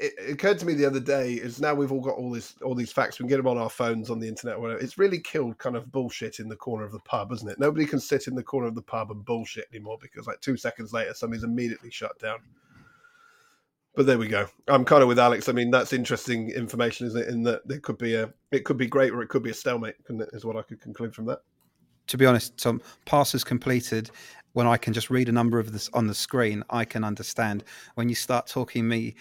it, 0.00 0.30
occurred 0.30 0.58
to 0.58 0.66
me 0.66 0.74
the 0.74 0.86
other 0.86 1.00
day 1.00 1.34
is 1.34 1.60
now 1.60 1.74
we've 1.74 1.92
all 1.92 2.00
got 2.00 2.16
all 2.16 2.30
this 2.30 2.54
all 2.62 2.74
these 2.74 2.92
facts. 2.92 3.18
We 3.18 3.24
can 3.24 3.28
get 3.28 3.36
them 3.36 3.46
on 3.46 3.58
our 3.58 3.70
phones, 3.70 4.10
on 4.10 4.18
the 4.18 4.28
internet, 4.28 4.56
or 4.56 4.60
whatever. 4.60 4.80
It's 4.80 4.98
really 4.98 5.18
killed 5.18 5.58
kind 5.58 5.76
of 5.76 5.92
bullshit 5.92 6.40
in 6.40 6.48
the 6.48 6.56
corner 6.56 6.84
of 6.84 6.92
the 6.92 7.00
pub, 7.00 7.32
isn't 7.32 7.48
it? 7.48 7.58
Nobody 7.58 7.86
can 7.86 8.00
sit 8.00 8.26
in 8.26 8.34
the 8.34 8.42
corner 8.42 8.66
of 8.66 8.74
the 8.74 8.82
pub 8.82 9.10
and 9.10 9.24
bullshit 9.24 9.66
anymore 9.72 9.98
because 10.00 10.26
like 10.26 10.40
two 10.40 10.56
seconds 10.56 10.92
later, 10.92 11.14
somebody's 11.14 11.44
immediately 11.44 11.90
shut 11.90 12.18
down. 12.18 12.38
But 13.94 14.06
there 14.06 14.18
we 14.18 14.28
go. 14.28 14.46
I'm 14.68 14.84
kind 14.84 15.02
of 15.02 15.08
with 15.08 15.18
Alex. 15.18 15.48
I 15.48 15.52
mean, 15.52 15.70
that's 15.70 15.92
interesting 15.92 16.50
information, 16.50 17.08
isn't 17.08 17.20
it? 17.20 17.28
In 17.28 17.42
that 17.42 17.66
there 17.66 17.80
could 17.80 17.98
be 17.98 18.14
a, 18.14 18.32
it 18.52 18.64
could 18.64 18.76
be 18.76 18.86
great 18.86 19.12
or 19.12 19.20
it 19.22 19.28
could 19.28 19.42
be 19.42 19.50
a 19.50 19.54
stalemate. 19.54 19.96
Is 20.08 20.44
what 20.44 20.56
I 20.56 20.62
could 20.62 20.80
conclude 20.80 21.14
from 21.14 21.26
that. 21.26 21.40
To 22.06 22.16
be 22.16 22.26
honest, 22.26 22.56
Tom, 22.56 22.80
passes 23.04 23.44
completed 23.44 24.10
when 24.52 24.66
I 24.66 24.76
can 24.76 24.92
just 24.92 25.10
read 25.10 25.28
a 25.28 25.32
number 25.32 25.58
of 25.58 25.72
this 25.72 25.88
on 25.92 26.06
the 26.06 26.14
screen, 26.14 26.64
I 26.70 26.84
can 26.84 27.04
understand. 27.04 27.64
When 27.94 28.08
you 28.08 28.14
start 28.14 28.46
talking 28.46 28.88
me 28.88 29.14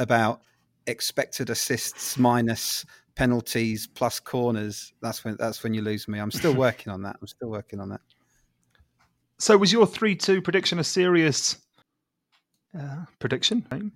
about 0.00 0.40
expected 0.86 1.50
assists 1.50 2.18
minus 2.18 2.84
penalties 3.14 3.86
plus 3.86 4.18
corners, 4.18 4.92
that's 5.02 5.24
when 5.24 5.36
that's 5.38 5.62
when 5.62 5.74
you 5.74 5.82
lose 5.82 6.08
me. 6.08 6.18
I'm 6.18 6.30
still 6.30 6.54
working 6.66 6.92
on 6.92 7.02
that. 7.02 7.16
I'm 7.20 7.28
still 7.28 7.50
working 7.50 7.78
on 7.78 7.90
that. 7.90 8.00
So, 9.38 9.56
was 9.56 9.72
your 9.72 9.86
three-two 9.86 10.42
prediction 10.42 10.78
a 10.78 10.84
serious 10.84 11.56
uh, 12.78 13.04
prediction? 13.18 13.92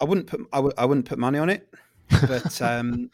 I 0.00 0.04
wouldn't 0.04 0.26
put 0.26 0.40
I 0.52 0.56
w- 0.58 0.74
I 0.76 0.84
wouldn't 0.84 1.06
put 1.06 1.18
money 1.18 1.38
on 1.38 1.48
it, 1.48 1.68
but 2.26 2.60
um, 2.62 3.10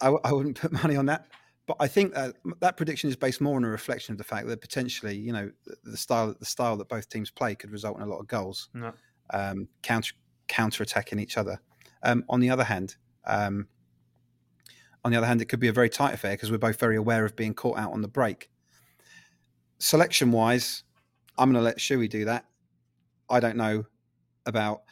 I 0.00 0.06
w- 0.06 0.20
I 0.24 0.32
wouldn't 0.32 0.58
put 0.58 0.72
money 0.72 0.96
on 0.96 1.06
that. 1.06 1.26
But 1.66 1.78
I 1.80 1.88
think 1.88 2.14
that 2.14 2.36
that 2.60 2.76
prediction 2.76 3.10
is 3.10 3.16
based 3.16 3.40
more 3.40 3.56
on 3.56 3.64
a 3.64 3.68
reflection 3.68 4.12
of 4.12 4.18
the 4.18 4.24
fact 4.24 4.46
that 4.46 4.60
potentially, 4.60 5.16
you 5.16 5.32
know, 5.32 5.50
the 5.84 5.96
style 5.96 6.34
the 6.38 6.46
style 6.46 6.76
that 6.76 6.88
both 6.88 7.08
teams 7.08 7.30
play 7.30 7.54
could 7.54 7.70
result 7.70 7.96
in 7.96 8.02
a 8.02 8.06
lot 8.06 8.20
of 8.20 8.28
goals, 8.28 8.68
no. 8.72 8.92
um, 9.34 9.68
counter 9.82 10.14
counter 10.48 10.82
attacking 10.82 11.18
each 11.18 11.36
other. 11.36 11.60
Um, 12.02 12.24
on 12.28 12.40
the 12.40 12.50
other 12.50 12.64
hand, 12.64 12.96
um, 13.26 13.66
on 15.04 15.12
the 15.12 15.18
other 15.18 15.26
hand, 15.26 15.40
it 15.40 15.46
could 15.46 15.60
be 15.60 15.68
a 15.68 15.72
very 15.72 15.88
tight 15.88 16.14
affair 16.14 16.32
because 16.32 16.50
we're 16.50 16.58
both 16.58 16.78
very 16.78 16.96
aware 16.96 17.24
of 17.24 17.36
being 17.36 17.54
caught 17.54 17.78
out 17.78 17.92
on 17.92 18.02
the 18.02 18.08
break. 18.08 18.50
Selection 19.78 20.32
wise, 20.32 20.82
I'm 21.38 21.52
going 21.52 21.60
to 21.60 21.64
let 21.64 21.78
Shuey 21.78 22.08
do 22.08 22.24
that. 22.24 22.44
I 23.28 23.40
don't 23.40 23.56
know 23.56 23.84
about 24.46 24.82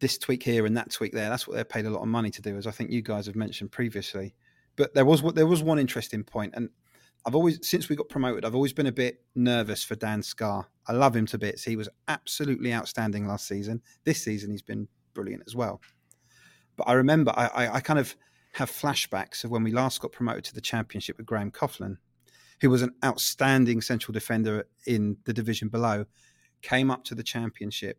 this 0.00 0.18
tweak 0.18 0.42
here 0.42 0.66
and 0.66 0.76
that 0.76 0.90
tweak 0.90 1.12
there. 1.12 1.28
That's 1.28 1.46
what 1.46 1.54
they're 1.54 1.64
paid 1.64 1.86
a 1.86 1.90
lot 1.90 2.02
of 2.02 2.08
money 2.08 2.30
to 2.30 2.42
do, 2.42 2.56
as 2.56 2.66
I 2.66 2.70
think 2.70 2.90
you 2.90 3.02
guys 3.02 3.26
have 3.26 3.36
mentioned 3.36 3.70
previously. 3.70 4.34
But 4.76 4.94
there 4.94 5.04
was 5.04 5.22
there 5.34 5.46
was 5.46 5.62
one 5.62 5.78
interesting 5.78 6.24
point, 6.24 6.54
and 6.56 6.70
I've 7.26 7.34
always 7.34 7.58
since 7.62 7.88
we 7.88 7.96
got 7.96 8.08
promoted, 8.08 8.44
I've 8.44 8.54
always 8.54 8.72
been 8.72 8.86
a 8.86 8.92
bit 8.92 9.22
nervous 9.34 9.84
for 9.84 9.94
Dan 9.94 10.22
Scarr. 10.22 10.66
I 10.86 10.92
love 10.92 11.14
him 11.14 11.26
to 11.26 11.38
bits. 11.38 11.64
He 11.64 11.76
was 11.76 11.88
absolutely 12.08 12.72
outstanding 12.72 13.26
last 13.26 13.46
season. 13.46 13.82
This 14.04 14.22
season, 14.22 14.50
he's 14.50 14.62
been 14.62 14.88
brilliant 15.14 15.42
as 15.46 15.54
well. 15.54 15.80
But 16.76 16.88
I 16.88 16.94
remember 16.94 17.32
I, 17.36 17.46
I, 17.46 17.74
I 17.74 17.80
kind 17.80 17.98
of 17.98 18.16
have 18.54 18.70
flashbacks 18.70 19.44
of 19.44 19.50
when 19.50 19.62
we 19.62 19.70
last 19.70 20.00
got 20.00 20.12
promoted 20.12 20.44
to 20.44 20.54
the 20.54 20.60
championship 20.60 21.16
with 21.18 21.26
Graham 21.26 21.50
Coughlan, 21.50 21.98
who 22.60 22.70
was 22.70 22.82
an 22.82 22.94
outstanding 23.04 23.80
central 23.80 24.12
defender 24.12 24.66
in 24.86 25.16
the 25.24 25.32
division 25.32 25.68
below, 25.68 26.06
came 26.62 26.90
up 26.90 27.04
to 27.04 27.14
the 27.14 27.22
championship 27.22 27.98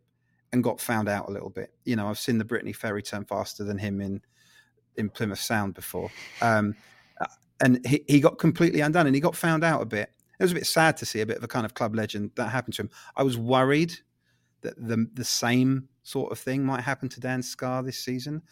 and 0.52 0.62
got 0.62 0.80
found 0.80 1.08
out 1.08 1.28
a 1.28 1.32
little 1.32 1.48
bit. 1.48 1.72
You 1.84 1.96
know, 1.96 2.08
I've 2.08 2.18
seen 2.18 2.38
the 2.38 2.44
Brittany 2.44 2.72
Ferry 2.72 3.02
turn 3.02 3.24
faster 3.24 3.64
than 3.64 3.78
him 3.78 4.00
in 4.00 4.20
in 4.96 5.08
Plymouth 5.08 5.40
Sound 5.40 5.72
before. 5.72 6.10
Um, 6.42 6.74
and 7.62 7.84
he, 7.86 8.04
he 8.08 8.20
got 8.20 8.38
completely 8.38 8.80
undone 8.80 9.06
and 9.06 9.14
he 9.14 9.20
got 9.20 9.36
found 9.36 9.64
out 9.64 9.80
a 9.80 9.86
bit. 9.86 10.10
It 10.38 10.42
was 10.42 10.52
a 10.52 10.56
bit 10.56 10.66
sad 10.66 10.96
to 10.98 11.06
see 11.06 11.20
a 11.20 11.26
bit 11.26 11.38
of 11.38 11.44
a 11.44 11.48
kind 11.48 11.64
of 11.64 11.74
club 11.74 11.94
legend 11.94 12.32
that 12.34 12.48
happened 12.48 12.74
to 12.74 12.82
him. 12.82 12.90
I 13.16 13.22
was 13.22 13.38
worried 13.38 13.94
that 14.62 14.76
the 14.76 15.06
the 15.14 15.24
same 15.24 15.88
sort 16.02 16.32
of 16.32 16.38
thing 16.38 16.64
might 16.64 16.82
happen 16.82 17.08
to 17.10 17.20
Dan 17.20 17.42
Scarr 17.42 17.82
this 17.82 17.98
season. 17.98 18.42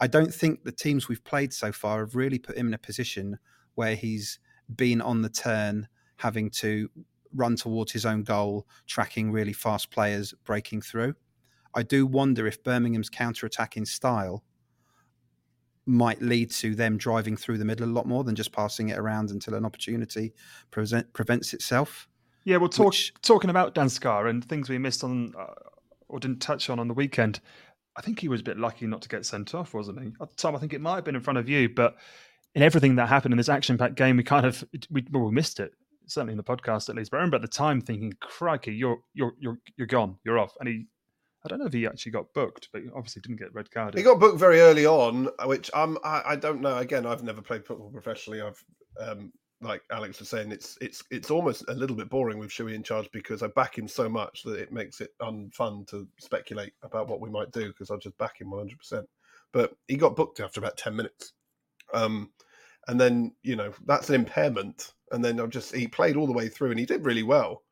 I 0.00 0.06
don't 0.06 0.32
think 0.32 0.62
the 0.62 0.72
teams 0.72 1.08
we've 1.08 1.24
played 1.24 1.52
so 1.52 1.72
far 1.72 2.00
have 2.00 2.14
really 2.14 2.38
put 2.38 2.56
him 2.56 2.68
in 2.68 2.74
a 2.74 2.78
position 2.78 3.38
where 3.74 3.96
he's 3.96 4.38
been 4.76 5.00
on 5.00 5.22
the 5.22 5.30
turn, 5.30 5.88
having 6.16 6.50
to 6.50 6.90
run 7.34 7.56
towards 7.56 7.92
his 7.92 8.04
own 8.04 8.22
goal, 8.22 8.66
tracking 8.86 9.32
really 9.32 9.52
fast 9.52 9.90
players, 9.90 10.34
breaking 10.44 10.82
through. 10.82 11.14
I 11.74 11.82
do 11.82 12.06
wonder 12.06 12.46
if 12.46 12.62
Birmingham's 12.62 13.10
counter 13.10 13.46
attacking 13.46 13.86
style 13.86 14.44
might 15.88 16.20
lead 16.20 16.50
to 16.50 16.74
them 16.74 16.96
driving 16.98 17.36
through 17.36 17.58
the 17.58 17.64
middle 17.64 17.86
a 17.86 17.90
lot 17.90 18.06
more 18.06 18.22
than 18.22 18.34
just 18.34 18.52
passing 18.52 18.90
it 18.90 18.98
around 18.98 19.30
until 19.30 19.54
an 19.54 19.64
opportunity 19.64 20.34
present, 20.70 21.12
prevents 21.12 21.54
itself. 21.54 22.08
Yeah, 22.44 22.58
well, 22.58 22.68
talk, 22.68 22.88
which... 22.88 23.12
talking 23.22 23.50
about 23.50 23.74
Dan 23.74 23.88
Scarr 23.88 24.28
and 24.28 24.44
things 24.44 24.68
we 24.68 24.78
missed 24.78 25.02
on 25.02 25.32
uh, 25.38 25.54
or 26.08 26.20
didn't 26.20 26.40
touch 26.40 26.70
on 26.70 26.78
on 26.78 26.88
the 26.88 26.94
weekend, 26.94 27.40
I 27.96 28.02
think 28.02 28.20
he 28.20 28.28
was 28.28 28.40
a 28.40 28.44
bit 28.44 28.58
lucky 28.58 28.86
not 28.86 29.02
to 29.02 29.08
get 29.08 29.26
sent 29.26 29.54
off, 29.54 29.74
wasn't 29.74 30.00
he? 30.00 30.12
At 30.20 30.30
the 30.30 30.36
time, 30.36 30.54
I 30.54 30.58
think 30.58 30.72
it 30.72 30.80
might 30.80 30.96
have 30.96 31.04
been 31.04 31.16
in 31.16 31.20
front 31.20 31.38
of 31.38 31.48
you, 31.48 31.68
but 31.68 31.96
in 32.54 32.62
everything 32.62 32.96
that 32.96 33.08
happened 33.08 33.32
in 33.32 33.38
this 33.38 33.48
action-packed 33.48 33.96
game, 33.96 34.16
we 34.16 34.22
kind 34.22 34.46
of 34.46 34.64
we, 34.90 35.04
well, 35.10 35.24
we 35.24 35.32
missed 35.32 35.58
it. 35.58 35.72
Certainly 36.06 36.32
in 36.32 36.38
the 36.38 36.44
podcast, 36.44 36.88
at 36.88 36.96
least. 36.96 37.10
But 37.10 37.18
I 37.18 37.20
remember 37.20 37.36
at 37.36 37.42
the 37.42 37.48
time 37.48 37.80
thinking, 37.82 38.14
"Crikey, 38.20 38.72
you're 38.72 39.00
you're 39.12 39.34
you're 39.38 39.58
you're 39.76 39.86
gone, 39.86 40.16
you're 40.24 40.38
off," 40.38 40.54
and 40.58 40.68
he 40.68 40.86
I 41.48 41.52
don't 41.52 41.60
know 41.60 41.66
if 41.66 41.72
he 41.72 41.86
actually 41.86 42.12
got 42.12 42.32
booked, 42.34 42.68
but 42.72 42.82
he 42.82 42.88
obviously 42.94 43.22
didn't 43.22 43.38
get 43.38 43.54
red 43.54 43.70
carded. 43.70 43.96
He 43.96 44.04
got 44.04 44.20
booked 44.20 44.38
very 44.38 44.60
early 44.60 44.84
on, 44.84 45.30
which 45.44 45.70
I'm 45.74 45.96
I, 46.04 46.22
I 46.26 46.36
don't 46.36 46.60
know. 46.60 46.76
Again, 46.76 47.06
I've 47.06 47.22
never 47.22 47.40
played 47.40 47.64
football 47.64 47.90
professionally. 47.90 48.42
I've 48.42 48.62
um, 49.00 49.32
like 49.62 49.82
Alex 49.90 50.18
was 50.18 50.28
saying, 50.28 50.52
it's 50.52 50.76
it's 50.82 51.02
it's 51.10 51.30
almost 51.30 51.64
a 51.68 51.74
little 51.74 51.96
bit 51.96 52.10
boring 52.10 52.38
with 52.38 52.50
Shuey 52.50 52.74
in 52.74 52.82
charge 52.82 53.08
because 53.12 53.42
I 53.42 53.46
back 53.48 53.78
him 53.78 53.88
so 53.88 54.10
much 54.10 54.42
that 54.44 54.60
it 54.60 54.72
makes 54.72 55.00
it 55.00 55.10
unfun 55.22 55.88
to 55.88 56.06
speculate 56.20 56.74
about 56.82 57.08
what 57.08 57.20
we 57.20 57.30
might 57.30 57.50
do 57.50 57.68
because 57.68 57.90
I 57.90 57.96
just 57.96 58.18
back 58.18 58.40
him 58.40 58.50
100. 58.50 58.78
percent 58.78 59.06
But 59.52 59.72
he 59.88 59.96
got 59.96 60.16
booked 60.16 60.40
after 60.40 60.60
about 60.60 60.76
10 60.76 60.94
minutes, 60.94 61.32
um, 61.94 62.30
and 62.88 63.00
then 63.00 63.32
you 63.42 63.56
know 63.56 63.72
that's 63.86 64.10
an 64.10 64.14
impairment. 64.16 64.92
And 65.10 65.24
then 65.24 65.40
I 65.40 65.46
just 65.46 65.74
he 65.74 65.88
played 65.88 66.16
all 66.16 66.26
the 66.26 66.32
way 66.32 66.48
through 66.48 66.70
and 66.70 66.78
he 66.78 66.84
did 66.84 67.06
really 67.06 67.22
well. 67.22 67.62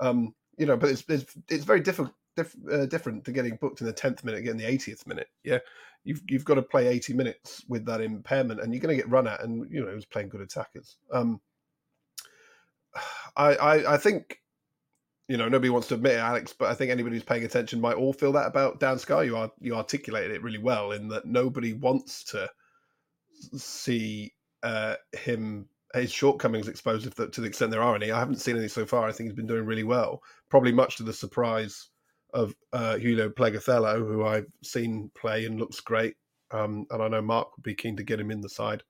Um, 0.00 0.34
you 0.58 0.66
know, 0.66 0.76
but 0.76 0.90
it's 0.90 1.04
it's, 1.08 1.34
it's 1.48 1.64
very 1.64 1.80
difficult 1.80 2.14
diff, 2.36 2.54
uh, 2.70 2.86
different 2.86 3.24
to 3.24 3.32
getting 3.32 3.56
booked 3.56 3.80
in 3.80 3.86
the 3.86 3.92
tenth 3.92 4.24
minute, 4.24 4.44
getting 4.44 4.58
the 4.58 4.68
eightieth 4.68 5.06
minute. 5.06 5.28
Yeah, 5.42 5.58
you've 6.04 6.22
you've 6.28 6.44
got 6.44 6.54
to 6.54 6.62
play 6.62 6.86
eighty 6.86 7.12
minutes 7.12 7.64
with 7.68 7.84
that 7.86 8.00
impairment, 8.00 8.60
and 8.60 8.72
you're 8.72 8.80
going 8.80 8.96
to 8.96 9.02
get 9.02 9.10
run 9.10 9.26
at. 9.26 9.42
And 9.42 9.70
you 9.70 9.82
know, 9.82 9.88
he 9.88 9.94
was 9.94 10.04
playing 10.04 10.28
good 10.28 10.40
attackers. 10.40 10.96
Um, 11.12 11.40
I, 13.36 13.54
I 13.54 13.94
I 13.94 13.96
think 13.96 14.40
you 15.28 15.36
know 15.36 15.48
nobody 15.48 15.70
wants 15.70 15.88
to 15.88 15.94
admit 15.94 16.12
it, 16.12 16.18
Alex, 16.18 16.52
but 16.52 16.70
I 16.70 16.74
think 16.74 16.90
anybody 16.90 17.16
who's 17.16 17.24
paying 17.24 17.44
attention 17.44 17.80
might 17.80 17.96
all 17.96 18.12
feel 18.12 18.32
that 18.32 18.46
about 18.46 18.80
Dan 18.80 18.98
Scarr. 18.98 19.24
You 19.24 19.36
are 19.36 19.50
you 19.60 19.74
articulated 19.74 20.32
it 20.32 20.42
really 20.42 20.58
well 20.58 20.92
in 20.92 21.08
that 21.08 21.26
nobody 21.26 21.72
wants 21.72 22.24
to 22.24 22.48
see 23.56 24.32
uh, 24.62 24.96
him 25.12 25.68
his 25.94 26.12
shortcomings 26.12 26.68
exposed 26.68 27.10
the, 27.14 27.28
to 27.28 27.40
the 27.40 27.46
extent 27.46 27.70
there 27.70 27.82
are 27.82 27.94
any. 27.94 28.10
I 28.10 28.18
haven't 28.18 28.40
seen 28.40 28.56
any 28.56 28.68
so 28.68 28.84
far. 28.84 29.06
I 29.06 29.12
think 29.12 29.28
he's 29.28 29.36
been 29.36 29.46
doing 29.46 29.64
really 29.64 29.84
well, 29.84 30.22
probably 30.48 30.72
much 30.72 30.96
to 30.96 31.02
the 31.02 31.12
surprise 31.12 31.88
of 32.34 32.54
uh, 32.72 32.98
Julio 32.98 33.30
Pleguezuelo, 33.30 33.98
who 33.98 34.24
I've 34.24 34.50
seen 34.62 35.10
play 35.16 35.46
and 35.46 35.58
looks 35.58 35.80
great. 35.80 36.16
Um, 36.50 36.86
and 36.90 37.02
I 37.02 37.08
know 37.08 37.22
Mark 37.22 37.56
would 37.56 37.62
be 37.62 37.74
keen 37.74 37.96
to 37.96 38.04
get 38.04 38.20
him 38.20 38.30
in 38.30 38.40
the 38.40 38.48
side 38.48 38.82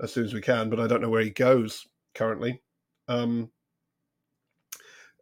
as 0.00 0.12
soon 0.12 0.24
as 0.24 0.34
we 0.34 0.40
can, 0.40 0.70
but 0.70 0.78
I 0.78 0.86
don't 0.86 1.00
know 1.00 1.08
where 1.08 1.22
he 1.22 1.30
goes 1.30 1.86
currently. 2.14 2.62
Um, 3.08 3.50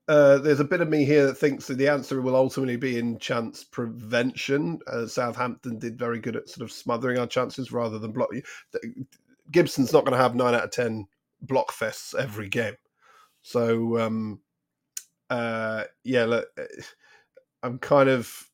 uh, 0.09 0.39
there's 0.39 0.61
a 0.61 0.65
bit 0.65 0.81
of 0.81 0.89
me 0.89 1.05
here 1.05 1.27
that 1.27 1.39
thinks 1.39 1.67
that 1.67 1.79
the 1.79 1.89
answer 1.89 2.23
will 2.23 2.37
ultimately 2.37 2.77
be 2.77 2.99
in 2.99 3.19
chance 3.19 3.65
prevention. 3.65 4.79
Uh, 4.87 5.07
Southampton 5.07 5.79
did 5.79 5.99
very 5.99 6.21
good 6.21 6.37
at 6.37 6.49
sort 6.49 6.63
of 6.63 6.71
smothering 6.71 7.19
our 7.19 7.27
chances 7.27 7.73
rather 7.73 7.99
than 7.99 8.13
block. 8.13 8.31
Gibson's 9.51 9.93
not 9.93 10.05
going 10.05 10.17
to 10.17 10.23
have 10.23 10.35
nine 10.35 10.55
out 10.55 10.65
of 10.65 10.71
ten 10.71 11.07
block 11.43 11.73
fests 11.73 12.15
every 12.15 12.49
game, 12.49 12.75
so 13.43 13.99
um, 13.99 14.41
uh, 15.29 15.85
yeah. 16.05 16.25
Look, 16.25 16.47
I'm 17.62 17.79
kind 17.79 18.09
of, 18.09 18.49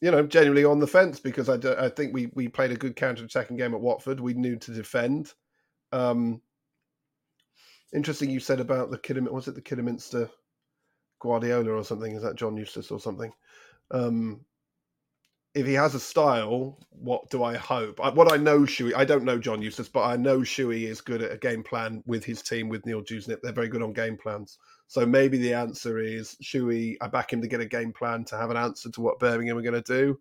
you 0.00 0.10
know, 0.10 0.26
genuinely 0.26 0.64
on 0.64 0.80
the 0.80 0.86
fence 0.86 1.20
because 1.20 1.48
I, 1.48 1.56
do, 1.56 1.74
I 1.78 1.88
think 1.88 2.12
we 2.12 2.26
we 2.34 2.48
played 2.48 2.72
a 2.72 2.76
good 2.76 2.96
counter 2.96 3.24
attacking 3.24 3.56
game 3.56 3.74
at 3.74 3.80
Watford. 3.80 4.20
We 4.20 4.34
knew 4.34 4.56
to 4.56 4.72
defend. 4.72 5.32
Um, 5.92 6.42
interesting, 7.94 8.30
you 8.30 8.40
said 8.40 8.60
about 8.60 8.90
the 8.90 8.98
Kidderminster. 8.98 9.34
Was 9.34 9.48
it 9.48 9.54
the 9.54 9.62
Kidderminster 9.62 10.28
Guardiola 11.20 11.70
or 11.72 11.84
something? 11.84 12.14
Is 12.14 12.22
that 12.22 12.36
John 12.36 12.56
Eustace 12.56 12.90
or 12.90 13.00
something? 13.00 13.32
Um, 13.90 14.44
if 15.54 15.66
he 15.66 15.74
has 15.74 15.94
a 15.94 16.00
style, 16.00 16.78
what 16.90 17.30
do 17.30 17.44
I 17.44 17.56
hope? 17.56 18.00
I, 18.02 18.10
what 18.10 18.32
I 18.32 18.36
know, 18.36 18.60
Shuey, 18.60 18.92
I 18.94 19.04
don't 19.04 19.24
know 19.24 19.38
John 19.38 19.62
Eustace, 19.62 19.88
but 19.88 20.02
I 20.02 20.16
know 20.16 20.40
Shuey 20.40 20.88
is 20.88 21.00
good 21.00 21.22
at 21.22 21.32
a 21.32 21.36
game 21.36 21.62
plan 21.62 22.02
with 22.06 22.24
his 22.24 22.42
team, 22.42 22.68
with 22.68 22.84
Neil 22.84 23.02
Dewsnip. 23.02 23.40
They're 23.40 23.52
very 23.52 23.68
good 23.68 23.82
on 23.82 23.92
game 23.92 24.16
plans. 24.16 24.58
So 24.86 25.04
maybe 25.06 25.38
the 25.38 25.54
answer 25.54 25.98
is 25.98 26.36
Shuey, 26.42 26.96
I 27.00 27.08
back 27.08 27.32
him 27.32 27.40
to 27.42 27.48
get 27.48 27.60
a 27.60 27.66
game 27.66 27.92
plan 27.92 28.24
to 28.26 28.36
have 28.36 28.50
an 28.50 28.56
answer 28.56 28.90
to 28.90 29.00
what 29.00 29.18
Birmingham 29.18 29.58
are 29.58 29.62
going 29.62 29.82
to 29.82 29.92
do. 29.92 30.20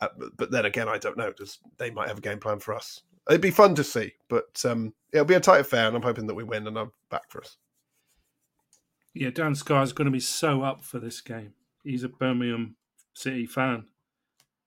Uh, 0.00 0.08
but, 0.18 0.36
but, 0.36 0.50
then 0.50 0.66
again, 0.66 0.88
I 0.88 0.98
don't 0.98 1.16
know. 1.16 1.32
Just, 1.32 1.60
they 1.78 1.90
might 1.90 2.08
have 2.08 2.18
a 2.18 2.22
game 2.22 2.40
plan 2.40 2.58
for 2.58 2.74
us. 2.74 3.02
It'd 3.28 3.40
be 3.40 3.50
fun 3.50 3.74
to 3.76 3.84
see, 3.84 4.12
but 4.28 4.62
um, 4.66 4.92
it'll 5.12 5.24
be 5.24 5.34
a 5.34 5.40
tight 5.40 5.60
affair, 5.60 5.86
and 5.86 5.96
I'm 5.96 6.02
hoping 6.02 6.26
that 6.26 6.34
we 6.34 6.44
win, 6.44 6.66
and 6.66 6.76
I'm 6.76 6.92
back 7.10 7.30
for 7.30 7.40
us. 7.40 7.56
Yeah, 9.14 9.30
Dan 9.30 9.54
Scarr 9.54 9.82
is 9.82 9.92
going 9.92 10.06
to 10.06 10.10
be 10.10 10.20
so 10.20 10.62
up 10.62 10.84
for 10.84 10.98
this 10.98 11.20
game. 11.20 11.54
He's 11.84 12.02
a 12.02 12.08
Birmingham 12.08 12.76
City 13.14 13.46
fan 13.46 13.86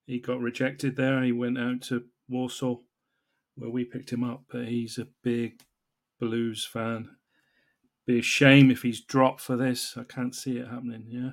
he 0.08 0.20
got 0.20 0.40
rejected 0.40 0.96
there. 0.96 1.22
He 1.22 1.34
went 1.34 1.58
out 1.58 1.82
to 1.84 2.06
Walsall, 2.30 2.84
where 3.56 3.70
we 3.70 3.84
picked 3.84 4.12
him 4.12 4.24
up. 4.24 4.46
But 4.50 4.66
he's 4.66 4.98
a 4.98 5.08
big 5.22 5.62
Blues 6.20 6.66
fan. 6.66 7.17
Be 8.08 8.20
a 8.20 8.24
shame 8.24 8.72
if 8.72 8.84
he's 8.84 9.02
dropped 9.02 9.42
for 9.42 9.58
this. 9.58 9.96
I 9.98 10.04
can't 10.04 10.34
see 10.34 10.58
it 10.58 10.70
happening. 10.70 11.06
Yeah, 11.10 11.32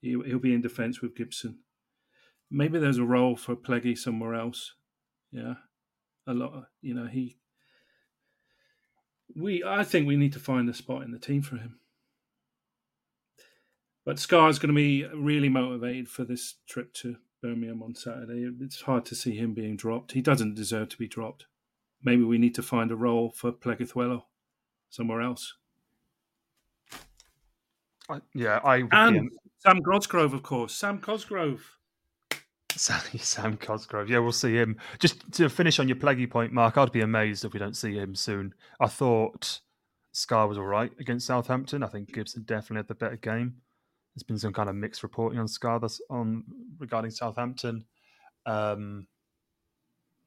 he, 0.00 0.20
he'll 0.26 0.40
be 0.40 0.52
in 0.52 0.60
defence 0.60 1.00
with 1.00 1.14
Gibson. 1.14 1.60
Maybe 2.50 2.78
there's 2.78 2.98
a 2.98 3.04
role 3.04 3.36
for 3.36 3.54
Pleggy 3.54 3.96
somewhere 3.96 4.34
else. 4.34 4.74
Yeah, 5.30 5.54
a 6.26 6.34
lot. 6.34 6.64
you 6.82 6.92
know, 6.92 7.06
he. 7.06 7.36
We, 9.34 9.62
I 9.64 9.84
think 9.84 10.06
we 10.06 10.16
need 10.16 10.32
to 10.32 10.40
find 10.40 10.68
a 10.68 10.74
spot 10.74 11.02
in 11.02 11.12
the 11.12 11.18
team 11.18 11.42
for 11.42 11.56
him. 11.56 11.78
But 14.04 14.18
Scarr's 14.18 14.58
going 14.58 14.68
to 14.68 14.74
be 14.74 15.04
really 15.14 15.48
motivated 15.48 16.08
for 16.08 16.24
this 16.24 16.54
trip 16.68 16.94
to 16.94 17.16
Birmingham 17.42 17.82
on 17.82 17.94
Saturday. 17.94 18.48
It's 18.60 18.80
hard 18.82 19.04
to 19.06 19.16
see 19.16 19.36
him 19.36 19.52
being 19.52 19.76
dropped. 19.76 20.12
He 20.12 20.20
doesn't 20.20 20.54
deserve 20.54 20.90
to 20.90 20.96
be 20.96 21.08
dropped. 21.08 21.46
Maybe 22.02 22.22
we 22.22 22.38
need 22.38 22.54
to 22.54 22.62
find 22.62 22.90
a 22.90 22.96
role 22.96 23.32
for 23.34 23.52
Pleguezuelo 23.52 24.22
somewhere 24.90 25.20
else. 25.20 25.54
I, 28.08 28.20
yeah, 28.34 28.60
I 28.64 28.82
and 28.92 29.30
Sam 29.58 29.82
Cosgrove, 29.82 30.34
of 30.34 30.42
course. 30.42 30.74
Sam 30.74 30.98
Cosgrove. 31.00 31.76
Sam, 32.76 33.00
Sam 33.18 33.56
Cosgrove. 33.56 34.08
Yeah, 34.08 34.18
we'll 34.18 34.32
see 34.32 34.54
him. 34.54 34.76
Just 34.98 35.32
to 35.32 35.48
finish 35.48 35.78
on 35.78 35.88
your 35.88 35.96
Pleggy 35.96 36.28
point, 36.28 36.52
Mark, 36.52 36.76
I'd 36.78 36.92
be 36.92 37.00
amazed 37.00 37.44
if 37.44 37.52
we 37.52 37.58
don't 37.58 37.76
see 37.76 37.94
him 37.94 38.14
soon. 38.14 38.54
I 38.80 38.86
thought 38.86 39.60
Scarr 40.12 40.48
was 40.48 40.58
all 40.58 40.64
right 40.64 40.92
against 41.00 41.26
Southampton. 41.26 41.82
I 41.82 41.88
think 41.88 42.12
Gibson 42.12 42.44
definitely 42.44 42.78
had 42.78 42.88
the 42.88 42.94
better 42.94 43.16
game. 43.16 43.56
There's 44.14 44.22
been 44.22 44.38
some 44.38 44.52
kind 44.52 44.68
of 44.68 44.74
mixed 44.74 45.02
reporting 45.02 45.38
on 45.38 45.46
Scarr 45.46 45.80
on 46.10 46.44
regarding 46.78 47.10
Southampton. 47.10 47.84
Um, 48.46 49.08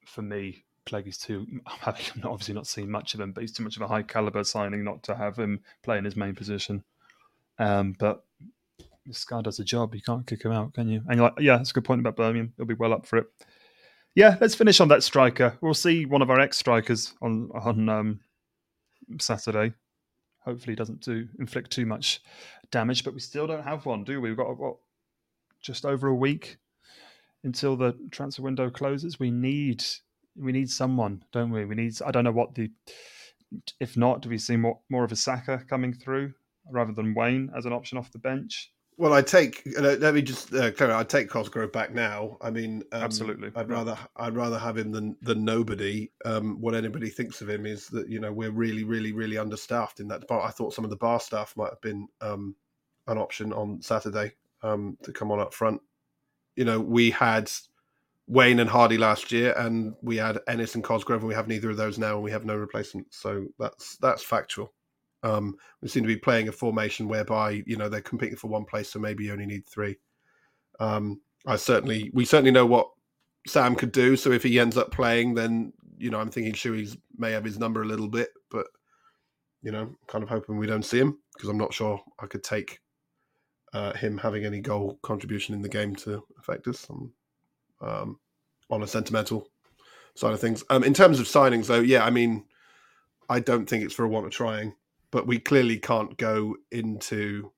for 0.06 0.22
me, 0.22 0.64
Pleggy's 0.86 1.18
too. 1.18 1.48
I've 1.86 2.12
obviously 2.24 2.54
not 2.54 2.68
seen 2.68 2.90
much 2.92 3.14
of 3.14 3.20
him, 3.20 3.32
but 3.32 3.42
he's 3.42 3.54
too 3.54 3.64
much 3.64 3.78
of 3.78 3.82
a 3.82 3.88
high 3.88 4.04
caliber 4.04 4.44
signing 4.44 4.84
not 4.84 5.04
to 5.04 5.16
have 5.16 5.38
him 5.38 5.62
play 5.84 5.98
in 5.98 6.06
his 6.06 6.16
main 6.16 6.36
position. 6.36 6.84
Um, 7.60 7.96
but 8.00 8.24
this 9.06 9.26
guy 9.26 9.42
does 9.42 9.60
a 9.60 9.64
job. 9.64 9.94
You 9.94 10.02
can't 10.02 10.26
kick 10.26 10.44
him 10.44 10.52
out, 10.52 10.74
can 10.74 10.88
you? 10.88 11.02
And 11.08 11.18
you're 11.18 11.30
like, 11.30 11.40
yeah, 11.40 11.58
that's 11.58 11.72
a 11.72 11.74
good 11.74 11.86
point 11.86 12.02
about 12.02 12.16
Birmingham. 12.16 12.54
He'll 12.58 12.66
be 12.66 12.74
well 12.74 12.94
up 12.94 13.06
for 13.06 13.18
it. 13.18 13.28
Yeah, 14.16 14.38
let's 14.42 14.56
finish 14.56 14.80
on 14.80 14.88
that 14.88 15.04
striker. 15.04 15.58
We'll 15.62 15.74
see 15.74 16.06
one 16.06 16.22
of 16.22 16.30
our 16.30 16.40
ex 16.40 16.58
strikers 16.58 17.14
on 17.22 17.50
on 17.54 17.90
um, 17.90 18.20
Saturday. 19.20 19.74
Hopefully, 20.46 20.76
doesn't 20.76 21.02
do 21.02 21.28
inflict 21.40 21.72
too 21.72 21.86
much 21.86 22.22
damage, 22.72 23.04
but 23.04 23.14
we 23.14 23.20
still 23.20 23.46
don't 23.46 23.64
have 23.64 23.86
one, 23.86 24.04
do 24.04 24.20
we? 24.20 24.30
We've 24.30 24.38
got 24.38 24.58
what 24.58 24.78
just 25.62 25.86
over 25.86 26.08
a 26.08 26.16
week 26.16 26.58
until 27.44 27.76
the 27.76 27.98
transfer 28.12 28.42
window 28.42 28.70
closes. 28.70 29.20
We 29.20 29.32
need 29.32 29.84
we 30.36 30.52
need 30.52 30.70
someone, 30.70 31.24
don't 31.32 31.52
we? 31.52 31.66
We 31.66 31.76
need. 31.76 31.94
I 32.06 32.12
don't 32.12 32.24
know 32.24 32.32
what 32.32 32.56
the. 32.56 32.72
If 33.80 33.98
not, 33.98 34.22
do 34.22 34.30
we 34.30 34.38
see 34.38 34.58
more 34.58 34.80
more 34.90 35.04
of 35.04 35.12
a 35.12 35.16
Saka 35.16 35.64
coming 35.68 35.94
through 35.94 36.34
rather 36.72 36.94
than 36.94 37.14
Wayne 37.14 37.52
as 37.58 37.66
an 37.66 37.74
option 37.74 37.98
off 37.98 38.12
the 38.12 38.20
bench? 38.20 38.72
Well, 39.00 39.14
I 39.14 39.22
take. 39.22 39.66
Uh, 39.78 39.96
let 40.02 40.14
me 40.14 40.22
just 40.22 40.54
uh, 40.54 40.72
clear. 40.72 40.92
I 40.92 41.06
take 41.06 41.30
Cosgrove 41.30 41.72
back 41.72 41.94
now. 41.94 42.38
I 42.42 42.50
mean, 42.50 42.84
um, 42.92 43.02
absolutely. 43.02 43.50
I'd 43.56 43.70
rather 43.70 43.98
I'd 44.18 44.36
rather 44.36 44.60
have 44.60 44.78
him 44.78 44.92
than 44.92 45.16
than 45.22 45.46
nobody. 45.46 46.12
Um, 46.26 46.60
what 46.60 46.76
anybody 46.76 47.10
thinks 47.10 47.40
of 47.40 47.50
him 47.50 47.66
is 47.66 47.88
that 47.88 48.10
you 48.10 48.20
know 48.20 48.34
we're 48.34 48.52
really, 48.52 48.84
really, 48.84 49.14
really 49.14 49.38
understaffed 49.38 50.02
in 50.02 50.10
that 50.10 50.20
department. 50.20 50.50
I 50.50 50.52
thought 50.52 50.74
some 50.74 50.84
of 50.84 50.90
the 50.90 50.98
bar 50.98 51.22
staff 51.22 51.56
might 51.56 51.70
have 51.70 51.80
been 51.80 52.10
um, 52.20 52.58
an 53.08 53.18
option 53.18 53.54
on 53.54 53.82
Saturday 53.82 54.34
um, 54.64 54.98
to 55.04 55.14
come 55.14 55.32
on 55.32 55.40
up 55.40 55.54
front. 55.54 55.80
You 56.58 56.66
know, 56.66 56.82
we 56.82 57.10
had 57.10 57.50
Wayne 58.28 58.60
and 58.60 58.70
Hardie 58.70 59.00
last 59.00 59.32
year, 59.32 59.54
and 59.58 59.96
we 60.02 60.18
had 60.18 60.40
Ennis 60.50 60.76
and 60.76 60.84
Cosgrove, 60.84 61.22
and 61.22 61.30
we 61.30 61.36
have 61.36 61.48
neither 61.48 61.70
of 61.70 61.78
those 61.78 61.98
now, 61.98 62.16
and 62.16 62.24
we 62.24 62.32
have 62.32 62.44
no 62.44 62.58
replacement. 62.58 63.14
So 63.14 63.48
that's 63.58 63.96
that's 63.96 64.24
factual. 64.24 64.74
Um, 65.24 65.56
we 65.82 65.90
seem 65.90 66.04
to 66.04 66.08
be 66.08 66.18
playing 66.18 66.48
a 66.48 66.52
formation 66.54 67.08
whereby 67.08 67.64
you 67.66 67.76
know 67.76 67.90
they're 67.90 68.02
competing 68.02 68.38
for 68.38 68.48
one 68.48 68.66
place, 68.66 68.90
so 68.90 69.00
maybe 69.00 69.26
you 69.26 69.34
only 69.34 69.46
need 69.46 69.68
three. 69.68 69.98
Um, 70.80 71.22
I 71.46 71.56
certainly, 71.56 72.10
we 72.14 72.26
certainly 72.26 72.52
know 72.52 72.66
what 72.66 72.90
Sam 73.48 73.76
could 73.76 73.92
do. 73.92 74.16
So 74.16 74.32
if 74.32 74.44
he 74.44 74.60
ends 74.60 74.78
up 74.78 74.92
playing, 74.92 75.34
then 75.34 75.74
you 75.98 76.10
know 76.10 76.20
I'm 76.20 76.30
thinking 76.32 76.54
Shuey's 76.54 76.98
may 77.18 77.32
have 77.32 77.44
his 77.44 77.60
number 77.60 77.82
a 77.82 77.88
little 77.88 78.08
bit, 78.08 78.30
but 78.50 78.68
you 79.62 79.72
know, 79.72 79.96
kind 80.08 80.24
of 80.24 80.30
hoping 80.30 80.58
we 80.58 80.68
don't 80.68 80.86
see 80.86 81.00
him 81.00 81.18
because 81.34 81.50
I'm 81.50 81.58
not 81.58 81.74
sure 81.74 82.02
I 82.20 82.28
could 82.28 82.44
take 82.44 82.80
uh, 83.74 83.94
him 83.94 84.18
having 84.18 84.46
any 84.46 84.62
goal 84.62 85.00
contribution 85.02 85.54
in 85.54 85.62
the 85.62 85.70
game 85.70 85.96
to 85.98 86.24
affect 86.40 86.68
us 86.68 86.88
um, 87.82 88.20
on 88.70 88.84
a 88.84 88.88
sentimental 88.88 89.50
side 90.16 90.34
of 90.34 90.40
things. 90.40 90.64
Um, 90.70 90.84
in 90.84 90.94
terms 90.94 91.20
of 91.20 91.28
signings, 91.28 91.68
though, 91.68 91.80
yeah, 91.82 92.06
I 92.06 92.10
mean, 92.10 92.46
I 93.30 93.40
don't 93.40 93.68
think 93.68 93.84
it's 93.84 93.94
for 93.94 94.06
a 94.06 94.10
want 94.10 94.26
of 94.26 94.32
trying 94.32 94.74
but 95.12 95.28
we 95.28 95.40
clearly 95.40 95.78
can't 95.78 96.18
go 96.18 96.56
into 96.72 97.52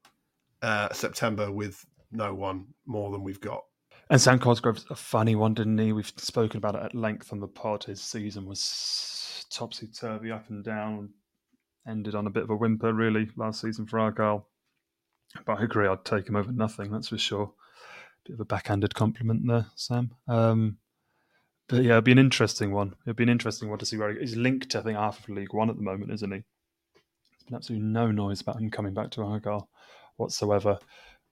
uh, 0.61 0.91
September 0.93 1.51
with 1.51 1.85
no 2.11 2.33
one 2.33 2.67
more 2.85 3.11
than 3.11 3.23
we've 3.23 3.41
got. 3.41 3.63
And 4.09 4.19
Sam 4.19 4.39
Cosgrove's 4.39 4.85
a 4.89 4.95
funny 4.95 5.35
one, 5.35 5.53
didn't 5.53 5.77
he? 5.77 5.93
We've 5.93 6.11
spoken 6.17 6.57
about 6.57 6.75
it 6.75 6.83
at 6.83 6.95
length 6.95 7.31
on 7.31 7.39
the 7.39 7.47
pod. 7.47 7.85
His 7.85 8.01
season 8.01 8.45
was 8.45 9.45
topsy 9.49 9.87
turvy, 9.87 10.31
up 10.31 10.49
and 10.49 10.63
down, 10.63 11.11
ended 11.87 12.15
on 12.15 12.27
a 12.27 12.31
bit 12.31 12.43
of 12.43 12.49
a 12.49 12.55
whimper, 12.55 12.93
really, 12.93 13.29
last 13.37 13.61
season 13.61 13.85
for 13.85 13.99
Argyle. 13.99 14.47
But 15.45 15.59
I 15.59 15.63
agree, 15.63 15.87
I'd 15.87 16.03
take 16.03 16.27
him 16.27 16.35
over 16.35 16.51
nothing, 16.51 16.91
that's 16.91 17.07
for 17.07 17.17
sure. 17.17 17.53
Bit 18.25 18.33
of 18.33 18.41
a 18.41 18.45
backhanded 18.45 18.95
compliment 18.95 19.47
there, 19.47 19.67
Sam. 19.75 20.11
Um, 20.27 20.77
but 21.69 21.83
yeah, 21.83 21.93
it'd 21.93 22.03
be 22.03 22.11
an 22.11 22.19
interesting 22.19 22.71
one. 22.71 22.95
It'd 23.05 23.15
be 23.15 23.23
an 23.23 23.29
interesting 23.29 23.69
one 23.69 23.79
to 23.79 23.85
see 23.85 23.95
where 23.95 24.13
he's 24.13 24.35
linked 24.35 24.71
to, 24.71 24.79
I 24.79 24.81
think, 24.83 24.97
half 24.97 25.19
of 25.19 25.29
League 25.29 25.53
One 25.53 25.69
at 25.69 25.77
the 25.77 25.81
moment, 25.81 26.11
isn't 26.11 26.31
he? 26.33 26.43
Absolutely 27.53 27.87
no 27.87 28.11
noise 28.11 28.41
about 28.41 28.59
him 28.59 28.69
coming 28.69 28.93
back 28.93 29.11
to 29.11 29.23
Argyle 29.23 29.69
whatsoever. 30.17 30.77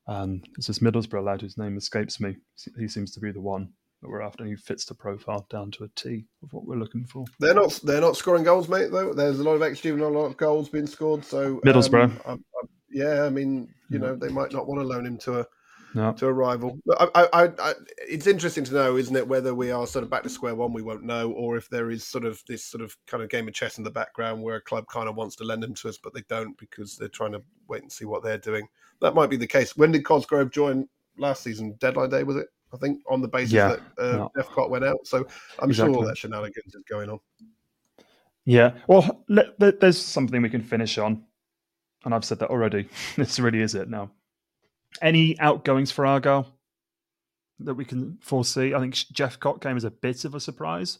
Um, 0.07 0.41
it's 0.57 0.67
this 0.67 0.79
Middlesbrough 0.79 1.23
lad 1.23 1.41
whose 1.41 1.57
name 1.57 1.77
escapes 1.77 2.19
me. 2.19 2.37
He 2.77 2.87
seems 2.87 3.11
to 3.13 3.19
be 3.19 3.31
the 3.31 3.41
one 3.41 3.69
that 4.01 4.09
we're 4.09 4.21
after. 4.21 4.45
He 4.45 4.55
fits 4.55 4.85
the 4.85 4.95
profile 4.95 5.45
down 5.49 5.71
to 5.71 5.83
a 5.83 5.87
T 5.95 6.25
of 6.41 6.51
what 6.53 6.65
we're 6.65 6.77
looking 6.77 7.05
for. 7.05 7.25
They're 7.39 7.53
not 7.53 7.79
they're 7.83 8.01
not 8.01 8.17
scoring 8.17 8.43
goals, 8.43 8.69
mate. 8.69 8.91
Though 8.91 9.13
there's 9.13 9.39
a 9.39 9.43
lot 9.43 9.53
of 9.53 9.61
XG 9.61 9.91
and 9.91 10.01
a 10.01 10.07
lot 10.07 10.25
of 10.25 10.37
goals 10.37 10.69
being 10.69 10.87
scored. 10.87 11.23
So 11.23 11.59
Middlesbrough, 11.65 12.03
um, 12.03 12.21
I, 12.25 12.31
I, 12.31 12.67
yeah, 12.91 13.23
I 13.23 13.29
mean, 13.29 13.69
you 13.89 13.99
yeah. 13.99 14.07
know, 14.07 14.15
they 14.15 14.29
might 14.29 14.51
not 14.51 14.67
want 14.67 14.81
to 14.81 14.87
loan 14.87 15.05
him 15.05 15.17
to 15.19 15.41
a 15.41 15.45
no. 15.93 16.13
to 16.13 16.27
a 16.27 16.33
rival. 16.33 16.79
I, 16.99 17.27
I, 17.33 17.51
I, 17.59 17.73
it's 17.97 18.27
interesting 18.27 18.63
to 18.65 18.73
know, 18.73 18.97
isn't 18.97 19.15
it, 19.15 19.27
whether 19.27 19.53
we 19.53 19.71
are 19.71 19.87
sort 19.87 20.03
of 20.03 20.09
back 20.09 20.23
to 20.23 20.29
square 20.29 20.55
one, 20.55 20.73
we 20.73 20.81
won't 20.81 21.03
know, 21.03 21.31
or 21.31 21.57
if 21.57 21.69
there 21.69 21.91
is 21.91 22.03
sort 22.03 22.25
of 22.25 22.41
this 22.47 22.63
sort 22.63 22.83
of 22.83 22.95
kind 23.07 23.23
of 23.23 23.29
game 23.29 23.47
of 23.47 23.53
chess 23.53 23.77
in 23.77 23.83
the 23.83 23.91
background 23.91 24.41
where 24.41 24.55
a 24.55 24.61
club 24.61 24.85
kind 24.87 25.09
of 25.09 25.15
wants 25.15 25.35
to 25.37 25.43
lend 25.43 25.63
them 25.63 25.73
to 25.75 25.89
us, 25.89 25.97
but 25.97 26.13
they 26.13 26.23
don't 26.29 26.57
because 26.57 26.97
they're 26.97 27.07
trying 27.07 27.31
to 27.31 27.41
wait 27.67 27.81
and 27.81 27.91
see 27.91 28.05
what 28.05 28.23
they're 28.23 28.37
doing. 28.37 28.67
That 29.01 29.15
might 29.15 29.29
be 29.29 29.37
the 29.37 29.47
case. 29.47 29.75
When 29.77 29.91
did 29.91 30.05
Cosgrove 30.05 30.51
join 30.51 30.87
last 31.17 31.43
season? 31.43 31.75
Deadline 31.79 32.09
day, 32.09 32.23
was 32.23 32.37
it? 32.37 32.47
I 32.73 32.77
think 32.77 33.01
on 33.09 33.21
the 33.21 33.27
basis 33.27 33.53
yeah. 33.53 33.67
that 33.67 33.79
uh, 33.97 34.17
no. 34.17 34.31
Jephcott 34.37 34.69
went 34.69 34.85
out. 34.85 34.99
So 35.05 35.25
I'm 35.59 35.69
exactly. 35.69 35.93
sure 35.93 36.01
all 36.01 36.07
that 36.07 36.17
shenanigans 36.17 36.75
is 36.75 36.83
going 36.83 37.09
on. 37.09 37.19
Yeah. 38.45 38.73
Well, 38.87 39.23
there's 39.57 39.97
something 39.97 40.41
we 40.41 40.49
can 40.49 40.61
finish 40.61 40.97
on. 40.97 41.23
And 42.05 42.15
I've 42.15 42.25
said 42.25 42.39
that 42.39 42.49
already. 42.49 42.87
this 43.15 43.39
really 43.39 43.61
is 43.61 43.75
it 43.75 43.89
now. 43.89 44.11
Any 45.01 45.39
outgoings 45.39 45.91
for 45.91 46.05
Argyle 46.05 46.47
that 47.59 47.75
we 47.75 47.85
can 47.85 48.17
foresee? 48.21 48.73
I 48.73 48.79
think 48.79 48.95
Jephcott 48.95 49.61
came 49.61 49.77
as 49.77 49.83
a 49.83 49.91
bit 49.91 50.25
of 50.25 50.35
a 50.35 50.39
surprise. 50.39 50.99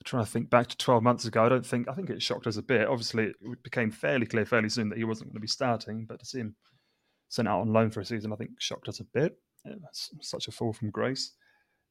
I'm 0.00 0.04
trying 0.04 0.24
to 0.24 0.30
think 0.30 0.48
back 0.48 0.68
to 0.68 0.76
12 0.76 1.02
months 1.02 1.24
ago. 1.24 1.44
I 1.44 1.48
don't 1.48 1.66
think, 1.66 1.88
I 1.88 1.94
think 1.94 2.08
it 2.08 2.22
shocked 2.22 2.46
us 2.46 2.56
a 2.56 2.62
bit. 2.62 2.86
Obviously, 2.88 3.24
it 3.24 3.62
became 3.62 3.90
fairly 3.90 4.26
clear 4.26 4.46
fairly 4.46 4.68
soon 4.68 4.88
that 4.88 4.98
he 4.98 5.04
wasn't 5.04 5.28
going 5.28 5.34
to 5.34 5.40
be 5.40 5.48
starting, 5.48 6.06
but 6.06 6.20
to 6.20 6.26
see 6.26 6.38
him 6.38 6.54
sent 7.28 7.48
out 7.48 7.60
on 7.60 7.72
loan 7.72 7.90
for 7.90 8.00
a 8.00 8.04
season, 8.04 8.32
I 8.32 8.36
think 8.36 8.50
shocked 8.58 8.88
us 8.88 9.00
a 9.00 9.04
bit. 9.04 9.36
It's 9.64 10.10
such 10.20 10.48
a 10.48 10.52
fall 10.52 10.72
from 10.72 10.90
grace. 10.90 11.32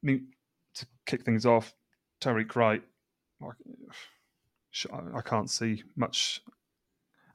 I 0.02 0.06
mean, 0.06 0.28
to 0.74 0.86
kick 1.06 1.24
things 1.24 1.46
off, 1.46 1.74
Tyreik 2.20 2.56
Wright, 2.56 2.82
I 3.42 5.20
can't 5.20 5.50
see 5.50 5.84
much 5.94 6.40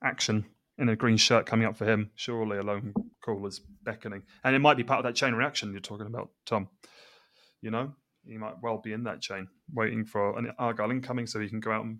action 0.04 0.46
in 0.78 0.90
a 0.90 0.96
green 0.96 1.18
shirt 1.18 1.46
coming 1.46 1.68
up 1.68 1.78
for 1.78 1.86
him. 1.86 2.12
Surely 2.16 2.58
a 2.58 2.64
lone 2.64 2.94
call 3.24 3.46
is 3.48 3.62
beckoning. 3.84 4.24
And 4.44 4.56
it 4.56 4.60
might 4.60 4.78
be 4.78 4.84
part 4.84 5.00
of 5.00 5.06
that 5.06 5.16
chain 5.16 5.34
reaction 5.34 5.72
you're 5.72 5.82
talking 5.82 6.08
about, 6.08 6.30
Tom. 6.46 6.70
You 7.62 7.72
know, 7.72 7.94
he 8.26 8.38
might 8.38 8.56
well 8.62 8.78
be 8.78 8.94
in 8.94 9.04
that 9.06 9.22
chain, 9.22 9.48
waiting 9.74 10.06
for 10.06 10.38
an 10.38 10.52
Argyle 10.60 10.92
incoming 10.92 11.28
so 11.28 11.40
he 11.40 11.50
can 11.50 11.60
go 11.60 11.72
out 11.72 11.86
and 11.86 12.00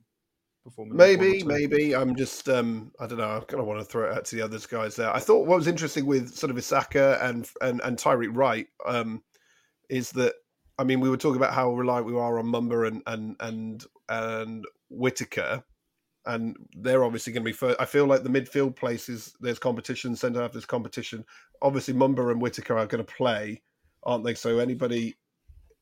perform. 0.64 0.96
Maybe, 0.96 1.44
maybe. 1.44 1.96
I'm 1.96 2.16
just, 2.16 2.50
um, 2.50 2.92
I 3.00 3.08
don't 3.08 3.18
know. 3.18 3.38
I 3.38 3.40
kind 3.40 3.62
of 3.62 3.66
want 3.66 3.80
to 3.80 3.86
throw 3.86 4.10
it 4.10 4.18
out 4.18 4.26
to 4.26 4.36
the 4.36 4.42
others 4.42 4.66
guys 4.66 4.96
there. 4.96 5.14
I 5.14 5.20
thought 5.20 5.48
what 5.48 5.58
was 5.58 5.68
interesting 5.68 6.06
with 6.06 6.34
sort 6.34 6.52
of 6.52 6.58
Issaka 6.58 7.22
and 7.24 7.50
and, 7.62 7.82
and 7.84 7.98
Tyreik 7.98 8.36
Wright 8.36 8.68
um, 8.86 9.24
is 9.90 10.12
that, 10.12 10.34
I 10.78 10.84
mean, 10.84 11.00
we 11.00 11.10
were 11.10 11.18
talking 11.18 11.38
about 11.38 11.54
how 11.54 11.74
reliant 11.74 12.08
we 12.08 12.18
are 12.18 12.40
on 12.40 12.46
Mumba 12.46 12.88
and 12.88 13.02
and 13.06 13.36
and 13.40 13.86
and 14.10 14.66
Whittaker 14.90 15.64
and 16.26 16.56
they're 16.78 17.04
obviously 17.04 17.34
going 17.34 17.44
to 17.44 17.50
be 17.50 17.54
first. 17.54 17.80
I 17.80 17.86
feel 17.86 18.06
like 18.06 18.24
the 18.24 18.30
midfield 18.30 18.76
places 18.76 19.34
there's 19.40 19.60
competition, 19.60 20.16
centre 20.16 20.42
half 20.42 20.54
there's 20.54 20.66
competition. 20.66 21.26
Obviously, 21.62 21.94
Mumba 21.94 22.32
and 22.32 22.42
Whittaker 22.42 22.78
are 22.78 22.86
going 22.86 23.04
to 23.04 23.14
play, 23.14 23.62
aren't 24.04 24.24
they? 24.24 24.34
So 24.34 24.60
anybody 24.60 25.16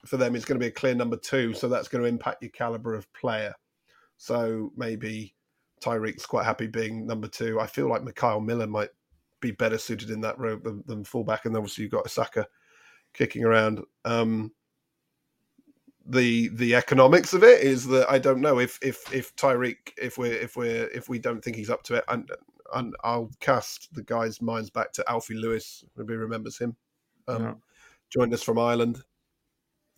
for 0.05 0.17
them 0.17 0.35
is 0.35 0.45
going 0.45 0.59
to 0.59 0.63
be 0.63 0.69
a 0.69 0.71
clear 0.71 0.95
number 0.95 1.17
two, 1.17 1.53
so 1.53 1.67
that's 1.67 1.87
going 1.87 2.03
to 2.03 2.09
impact 2.09 2.41
your 2.41 2.51
caliber 2.51 2.95
of 2.95 3.11
player. 3.13 3.53
So 4.17 4.71
maybe 4.75 5.35
Tyreik's 5.81 6.25
quite 6.25 6.45
happy 6.45 6.67
being 6.67 7.05
number 7.05 7.27
two. 7.27 7.59
I 7.59 7.67
feel 7.67 7.87
like 7.87 8.03
Mickel 8.03 8.43
Miller 8.43 8.67
might 8.67 8.89
be 9.41 9.51
better 9.51 9.77
suited 9.77 10.09
in 10.09 10.21
that 10.21 10.39
role 10.39 10.59
than, 10.63 10.83
than 10.87 11.03
fullback, 11.03 11.45
and 11.45 11.55
obviously 11.55 11.83
you've 11.83 11.91
got 11.91 12.05
Issaka 12.05 12.45
kicking 13.13 13.43
around. 13.43 13.81
Um, 14.05 14.51
the 16.05 16.49
the 16.49 16.75
economics 16.75 17.33
of 17.33 17.43
it 17.43 17.61
is 17.61 17.87
that 17.87 18.09
I 18.09 18.17
don't 18.17 18.41
know 18.41 18.59
if 18.59 18.79
if 18.81 19.13
if 19.13 19.35
Tyreik 19.35 19.91
if 19.97 20.17
we're 20.17 20.33
if 20.33 20.55
we're 20.55 20.87
if 20.87 21.09
we 21.09 21.19
don't 21.19 21.43
think 21.43 21.55
he's 21.55 21.69
up 21.69 21.83
to 21.83 21.95
it 21.95 22.03
and 22.07 22.29
and 22.73 22.95
I'll 23.03 23.29
cast 23.39 23.93
the 23.93 24.03
guy's 24.03 24.41
minds 24.41 24.69
back 24.69 24.93
to 24.93 25.09
Alfie 25.09 25.35
Lewis. 25.35 25.83
Maybe 25.97 26.15
remembers 26.15 26.57
him. 26.57 26.75
Um, 27.27 27.43
Yeah. 27.43 27.53
Joined 28.09 28.33
us 28.33 28.43
from 28.43 28.59
Ireland, 28.59 29.03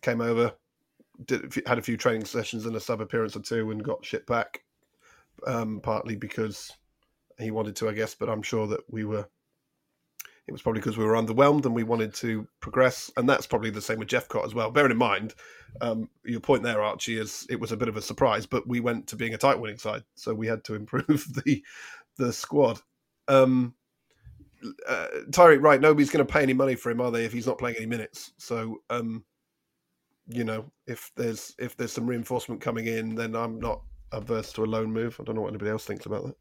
came 0.02 0.20
over, 0.20 0.54
did 1.24 1.52
had 1.66 1.78
a 1.78 1.82
few 1.82 1.96
training 1.96 2.24
sessions 2.24 2.64
and 2.66 2.76
a 2.76 2.80
sub 2.80 3.00
appearance 3.00 3.36
or 3.36 3.40
two, 3.40 3.70
and 3.70 3.82
got 3.82 4.04
shipped 4.04 4.26
back. 4.26 4.62
Um, 5.46 5.80
partly 5.82 6.14
because 6.14 6.72
he 7.38 7.50
wanted 7.50 7.74
to, 7.76 7.88
I 7.88 7.92
guess, 7.92 8.14
but 8.14 8.28
I'm 8.28 8.42
sure 8.42 8.66
that 8.68 8.80
we 8.88 9.04
were. 9.04 9.28
It 10.46 10.52
was 10.52 10.60
probably 10.60 10.80
because 10.80 10.98
we 10.98 11.04
were 11.04 11.14
underwhelmed 11.14 11.64
and 11.64 11.74
we 11.74 11.84
wanted 11.84 12.12
to 12.16 12.46
progress, 12.60 13.10
and 13.16 13.28
that's 13.28 13.46
probably 13.46 13.70
the 13.70 13.80
same 13.80 13.98
with 13.98 14.08
Jephcott 14.08 14.44
as 14.44 14.54
well. 14.54 14.70
Bearing 14.70 14.90
in 14.90 14.98
mind, 14.98 15.34
um, 15.80 16.08
your 16.24 16.40
point 16.40 16.62
there, 16.62 16.82
Archie, 16.82 17.18
is 17.18 17.46
it 17.48 17.58
was 17.58 17.72
a 17.72 17.76
bit 17.76 17.88
of 17.88 17.96
a 17.96 18.02
surprise, 18.02 18.44
but 18.44 18.66
we 18.68 18.80
went 18.80 19.06
to 19.08 19.16
being 19.16 19.32
a 19.32 19.38
tight 19.38 19.58
winning 19.58 19.78
side, 19.78 20.04
so 20.14 20.34
we 20.34 20.46
had 20.46 20.62
to 20.64 20.74
improve 20.74 21.06
the 21.44 21.62
the 22.18 22.32
squad. 22.32 22.80
Um, 23.26 23.74
uh, 24.88 25.06
right? 25.36 25.80
Nobody's 25.80 26.10
going 26.10 26.24
to 26.26 26.32
pay 26.32 26.42
any 26.42 26.54
money 26.54 26.74
for 26.74 26.90
him, 26.90 27.00
are 27.00 27.10
they? 27.10 27.24
If 27.24 27.32
he's 27.32 27.46
not 27.46 27.58
playing 27.58 27.76
any 27.76 27.86
minutes, 27.86 28.32
so 28.36 28.82
um, 28.90 29.24
you 30.28 30.44
know, 30.44 30.70
if 30.86 31.10
there's 31.16 31.54
if 31.58 31.76
there's 31.76 31.92
some 31.92 32.06
reinforcement 32.06 32.60
coming 32.60 32.86
in, 32.86 33.14
then 33.14 33.34
I'm 33.34 33.58
not 33.58 33.82
averse 34.12 34.52
to 34.54 34.64
a 34.64 34.66
loan 34.66 34.92
move. 34.92 35.18
I 35.20 35.24
don't 35.24 35.36
know 35.36 35.42
what 35.42 35.48
anybody 35.48 35.70
else 35.70 35.84
thinks 35.84 36.06
about 36.06 36.26
that. 36.26 36.36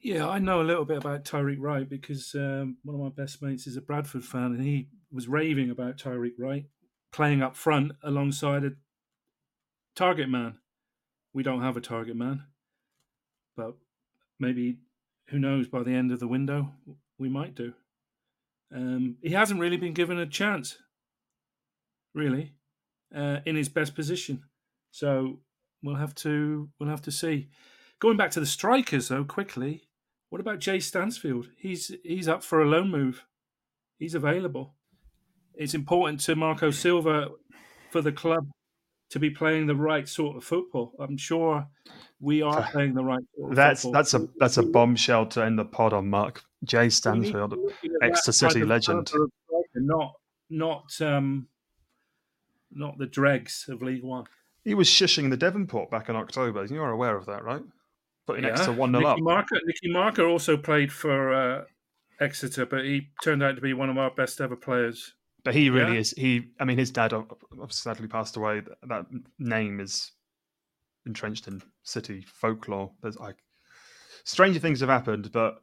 Yeah, 0.00 0.28
I 0.28 0.38
know 0.38 0.60
a 0.60 0.62
little 0.62 0.84
bit 0.84 0.98
about 0.98 1.24
Tyreik 1.24 1.58
Wright 1.58 1.88
because 1.88 2.34
um, 2.34 2.76
one 2.84 2.94
of 2.94 3.00
my 3.00 3.22
best 3.22 3.42
mates 3.42 3.66
is 3.66 3.76
a 3.76 3.80
Bradford 3.80 4.24
fan, 4.24 4.52
and 4.52 4.62
he 4.62 4.88
was 5.10 5.26
raving 5.26 5.70
about 5.70 5.98
Tyreik 5.98 6.34
Wright 6.38 6.66
playing 7.12 7.42
up 7.42 7.56
front 7.56 7.92
alongside 8.02 8.64
a 8.64 8.70
target 9.96 10.28
man. 10.28 10.58
We 11.34 11.42
don't 11.42 11.62
have 11.62 11.76
a 11.76 11.80
target 11.80 12.16
man, 12.16 12.44
but 13.56 13.74
maybe 14.38 14.78
who 15.28 15.38
knows? 15.38 15.66
By 15.68 15.82
the 15.82 15.94
end 15.94 16.12
of 16.12 16.20
the 16.20 16.28
window, 16.28 16.72
we 17.18 17.28
might 17.28 17.54
do. 17.54 17.74
Um, 18.74 19.16
he 19.22 19.30
hasn't 19.30 19.60
really 19.60 19.76
been 19.76 19.94
given 19.94 20.18
a 20.18 20.26
chance, 20.26 20.78
really, 22.14 22.54
uh, 23.14 23.38
in 23.46 23.56
his 23.56 23.68
best 23.68 23.94
position. 23.94 24.44
So 24.90 25.40
we'll 25.82 25.96
have 25.96 26.14
to 26.16 26.68
we'll 26.78 26.88
have 26.88 27.02
to 27.02 27.12
see. 27.12 27.48
Going 27.98 28.16
back 28.16 28.30
to 28.32 28.40
the 28.40 28.46
strikers 28.46 29.08
though, 29.08 29.24
quickly. 29.24 29.87
What 30.30 30.40
about 30.40 30.58
Jay 30.58 30.78
Stansfield? 30.80 31.48
He's 31.56 31.92
he's 32.02 32.28
up 32.28 32.42
for 32.42 32.60
a 32.62 32.66
loan 32.68 32.90
move. 32.90 33.24
He's 33.98 34.14
available. 34.14 34.74
It's 35.54 35.74
important 35.74 36.20
to 36.20 36.36
Marco 36.36 36.70
Silva 36.70 37.28
for 37.90 38.00
the 38.00 38.12
club 38.12 38.48
to 39.10 39.18
be 39.18 39.30
playing 39.30 39.66
the 39.66 39.74
right 39.74 40.06
sort 40.08 40.36
of 40.36 40.44
football. 40.44 40.92
I'm 41.00 41.16
sure 41.16 41.66
we 42.20 42.42
are 42.42 42.62
playing 42.70 42.94
the 42.94 43.02
right 43.04 43.22
sort 43.36 43.50
of 43.50 43.56
That's 43.56 43.82
football. 43.82 43.92
that's 43.92 44.14
a 44.14 44.28
that's 44.38 44.56
a 44.58 44.62
bombshell 44.62 45.26
to 45.28 45.42
end 45.44 45.58
the 45.58 45.64
pod 45.64 45.92
on, 45.92 46.08
Mark. 46.10 46.42
Jay 46.64 46.88
Stansfield, 46.90 47.52
We 47.52 47.56
need 47.62 47.68
to 47.68 47.88
look 47.92 48.02
at 48.02 48.08
Exeter 48.10 48.32
City 48.32 48.64
legend. 48.64 49.06
caliber 49.06 49.24
of 49.24 49.30
striker, 49.46 49.80
Not 49.86 50.12
not 50.50 51.00
um 51.00 51.48
not 52.70 52.98
the 52.98 53.06
dregs 53.06 53.64
of 53.70 53.80
League 53.80 54.04
One. 54.04 54.24
he 54.64 54.74
was 54.74 54.88
shushing 54.88 55.30
the 55.30 55.36
Devonport 55.38 55.90
back 55.90 56.08
in 56.10 56.16
October. 56.16 56.64
You're 56.66 56.90
aware 56.90 57.16
of 57.16 57.24
that, 57.26 57.42
right? 57.44 57.62
Putting 58.28 58.44
Exeter 58.44 58.72
one 58.72 58.90
0 58.90 59.00
Nicky 59.00 59.10
up. 59.10 59.18
Marker, 59.20 59.58
Nicky 59.64 59.90
Marker 59.90 60.26
also 60.26 60.56
played 60.58 60.92
for 60.92 61.32
uh, 61.32 61.64
Exeter, 62.20 62.66
but 62.66 62.84
he 62.84 63.08
turned 63.24 63.42
out 63.42 63.56
to 63.56 63.62
be 63.62 63.72
one 63.72 63.88
of 63.88 63.96
our 63.96 64.10
best 64.10 64.38
ever 64.42 64.54
players. 64.54 65.14
But 65.44 65.54
he 65.54 65.70
really 65.70 65.94
Yeah. 65.94 66.00
is. 66.00 66.10
He, 66.10 66.48
I 66.60 66.64
mean, 66.66 66.76
his 66.76 66.90
dad 66.90 67.14
ob- 67.14 67.34
ob- 67.58 67.72
sadly 67.72 68.06
passed 68.06 68.36
away. 68.36 68.62
That 68.82 69.06
name 69.38 69.80
is 69.80 70.12
entrenched 71.06 71.48
in 71.48 71.62
city 71.84 72.22
folklore. 72.26 72.90
There's 73.02 73.16
like 73.16 73.36
stranger 74.24 74.60
things 74.60 74.80
have 74.80 74.90
happened, 74.90 75.32
but 75.32 75.62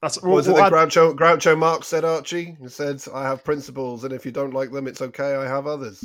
that's 0.00 0.22
What 0.22 0.36
was 0.36 0.48
it 0.48 0.56
that 0.56 0.72
Groucho, 0.72 1.14
Groucho 1.14 1.58
Marx 1.58 1.86
said, 1.88 2.04
Archie? 2.04 2.56
He 2.62 2.68
said, 2.68 3.02
I 3.12 3.24
have 3.24 3.44
principles, 3.44 4.04
and 4.04 4.12
if 4.14 4.24
you 4.24 4.32
don't 4.32 4.54
like 4.54 4.70
them, 4.70 4.86
it's 4.86 5.02
okay, 5.02 5.34
I 5.34 5.44
have 5.46 5.66
others. 5.66 6.02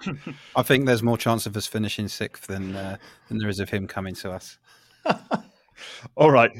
I 0.56 0.62
think 0.62 0.86
there's 0.86 1.02
more 1.02 1.18
chance 1.18 1.44
of 1.44 1.56
us 1.56 1.66
finishing 1.66 2.08
sixth 2.08 2.46
than 2.46 2.74
uh, 2.74 2.96
than 3.28 3.38
there 3.38 3.48
is 3.50 3.60
of 3.60 3.68
him 3.68 3.86
coming 3.86 4.14
to 4.16 4.30
us. 4.32 4.58
All 6.16 6.30
right. 6.30 6.50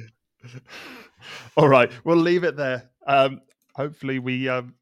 All 1.57 1.69
right. 1.69 1.91
We'll 2.05 2.17
leave 2.17 2.45
it 2.45 2.57
there. 2.57 2.91
Um, 3.07 3.41
hopefully, 3.75 4.19
we 4.19 4.49
um, 4.49 4.75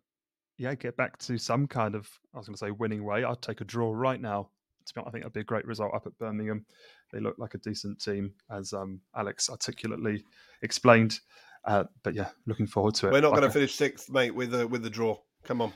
yeah 0.56 0.74
get 0.74 0.96
back 0.96 1.18
to 1.18 1.38
some 1.38 1.66
kind 1.66 1.94
of 1.94 2.08
I 2.34 2.38
was 2.38 2.46
going 2.46 2.54
to 2.54 2.58
say 2.58 2.70
winning 2.70 3.04
way. 3.04 3.24
I'd 3.24 3.42
take 3.42 3.60
a 3.60 3.64
draw 3.64 3.92
right 3.92 4.20
now. 4.20 4.48
To 4.86 4.94
be 4.94 5.00
honest, 5.00 5.08
I 5.08 5.10
think 5.12 5.24
that'd 5.24 5.32
be 5.34 5.40
a 5.40 5.44
great 5.44 5.66
result 5.66 5.94
up 5.94 6.06
at 6.06 6.16
Birmingham. 6.18 6.64
They 7.12 7.20
look 7.20 7.36
like 7.38 7.54
a 7.54 7.58
decent 7.58 8.00
team, 8.00 8.32
as 8.50 8.72
um, 8.72 9.00
Alex 9.16 9.50
articulately 9.50 10.24
explained. 10.62 11.20
Uh, 11.64 11.84
but 12.02 12.14
yeah, 12.14 12.28
looking 12.46 12.66
forward 12.66 12.94
to 12.94 13.08
it. 13.08 13.12
We're 13.12 13.20
not 13.20 13.32
Like 13.32 13.40
going 13.40 13.50
a- 13.50 13.52
to 13.52 13.52
finish 13.52 13.74
sixth, 13.74 14.08
mate, 14.10 14.34
with 14.34 14.54
a, 14.54 14.66
with 14.66 14.82
the 14.82 14.90
draw. 14.90 15.18
Come 15.44 15.60
on. 15.60 15.72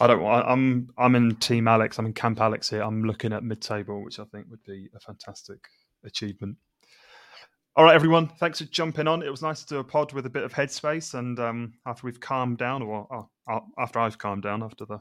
I 0.00 0.06
don't. 0.06 0.24
I- 0.24 0.42
I'm. 0.50 0.88
I'm 0.96 1.14
in 1.14 1.36
Team 1.36 1.68
Alex. 1.68 1.98
I'm 1.98 2.06
in 2.06 2.12
Camp 2.14 2.40
Alex 2.40 2.70
here. 2.70 2.82
I'm 2.82 3.04
looking 3.04 3.32
at 3.32 3.42
mid-table, 3.44 4.02
which 4.04 4.18
I 4.18 4.24
think 4.24 4.46
would 4.48 4.62
be 4.64 4.88
a 4.94 5.00
fantastic 5.00 5.58
achievement. 6.04 6.56
All 7.76 7.84
right, 7.84 7.94
everyone. 7.94 8.28
Thanks 8.28 8.60
for 8.60 8.64
jumping 8.64 9.06
on. 9.06 9.22
It 9.22 9.30
was 9.30 9.42
nice 9.42 9.62
to 9.62 9.74
do 9.74 9.78
a 9.80 9.84
pod 9.84 10.14
with 10.14 10.24
a 10.24 10.30
bit 10.30 10.44
of 10.44 10.52
headspace, 10.54 11.12
and 11.12 11.38
um, 11.38 11.74
after 11.84 12.06
we've 12.06 12.18
calmed 12.18 12.56
down, 12.56 12.80
or 12.80 13.06
oh, 13.10 13.28
uh, 13.46 13.60
after 13.78 13.98
I've 13.98 14.16
calmed 14.16 14.44
down 14.44 14.62
after 14.62 14.86
the 14.86 14.98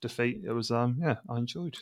defeat, 0.00 0.42
it 0.44 0.50
was 0.50 0.72
um, 0.72 0.98
yeah, 1.00 1.16
I 1.30 1.38
enjoyed 1.38 1.78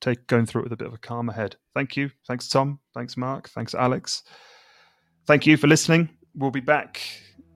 take 0.00 0.26
going 0.26 0.46
through 0.46 0.62
it 0.62 0.64
with 0.64 0.72
a 0.72 0.76
bit 0.76 0.88
of 0.88 0.94
a 0.94 0.98
calmer 0.98 1.34
head. 1.34 1.56
Thank 1.74 1.98
you. 1.98 2.10
Thanks, 2.26 2.48
Tom. 2.48 2.78
Thanks, 2.94 3.18
Mark. 3.18 3.50
Thanks, 3.50 3.74
Alex. 3.74 4.22
Thank 5.26 5.46
you 5.46 5.58
for 5.58 5.66
listening. 5.66 6.08
We'll 6.34 6.50
be 6.50 6.60
back 6.60 7.02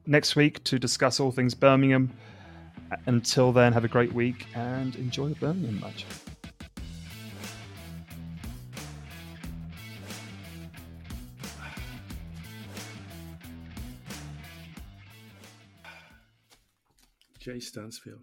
next 0.04 0.36
week 0.36 0.62
to 0.64 0.78
discuss 0.78 1.18
all 1.18 1.30
things 1.30 1.54
Birmingham. 1.54 2.12
Until 3.06 3.52
then, 3.52 3.72
have 3.72 3.84
a 3.84 3.88
great 3.88 4.12
week 4.12 4.46
and 4.54 4.96
enjoy 4.96 5.30
the 5.30 5.34
Birmingham 5.36 5.80
match. 5.80 6.04
Jay 17.50 17.58
Stansfield. 17.58 18.18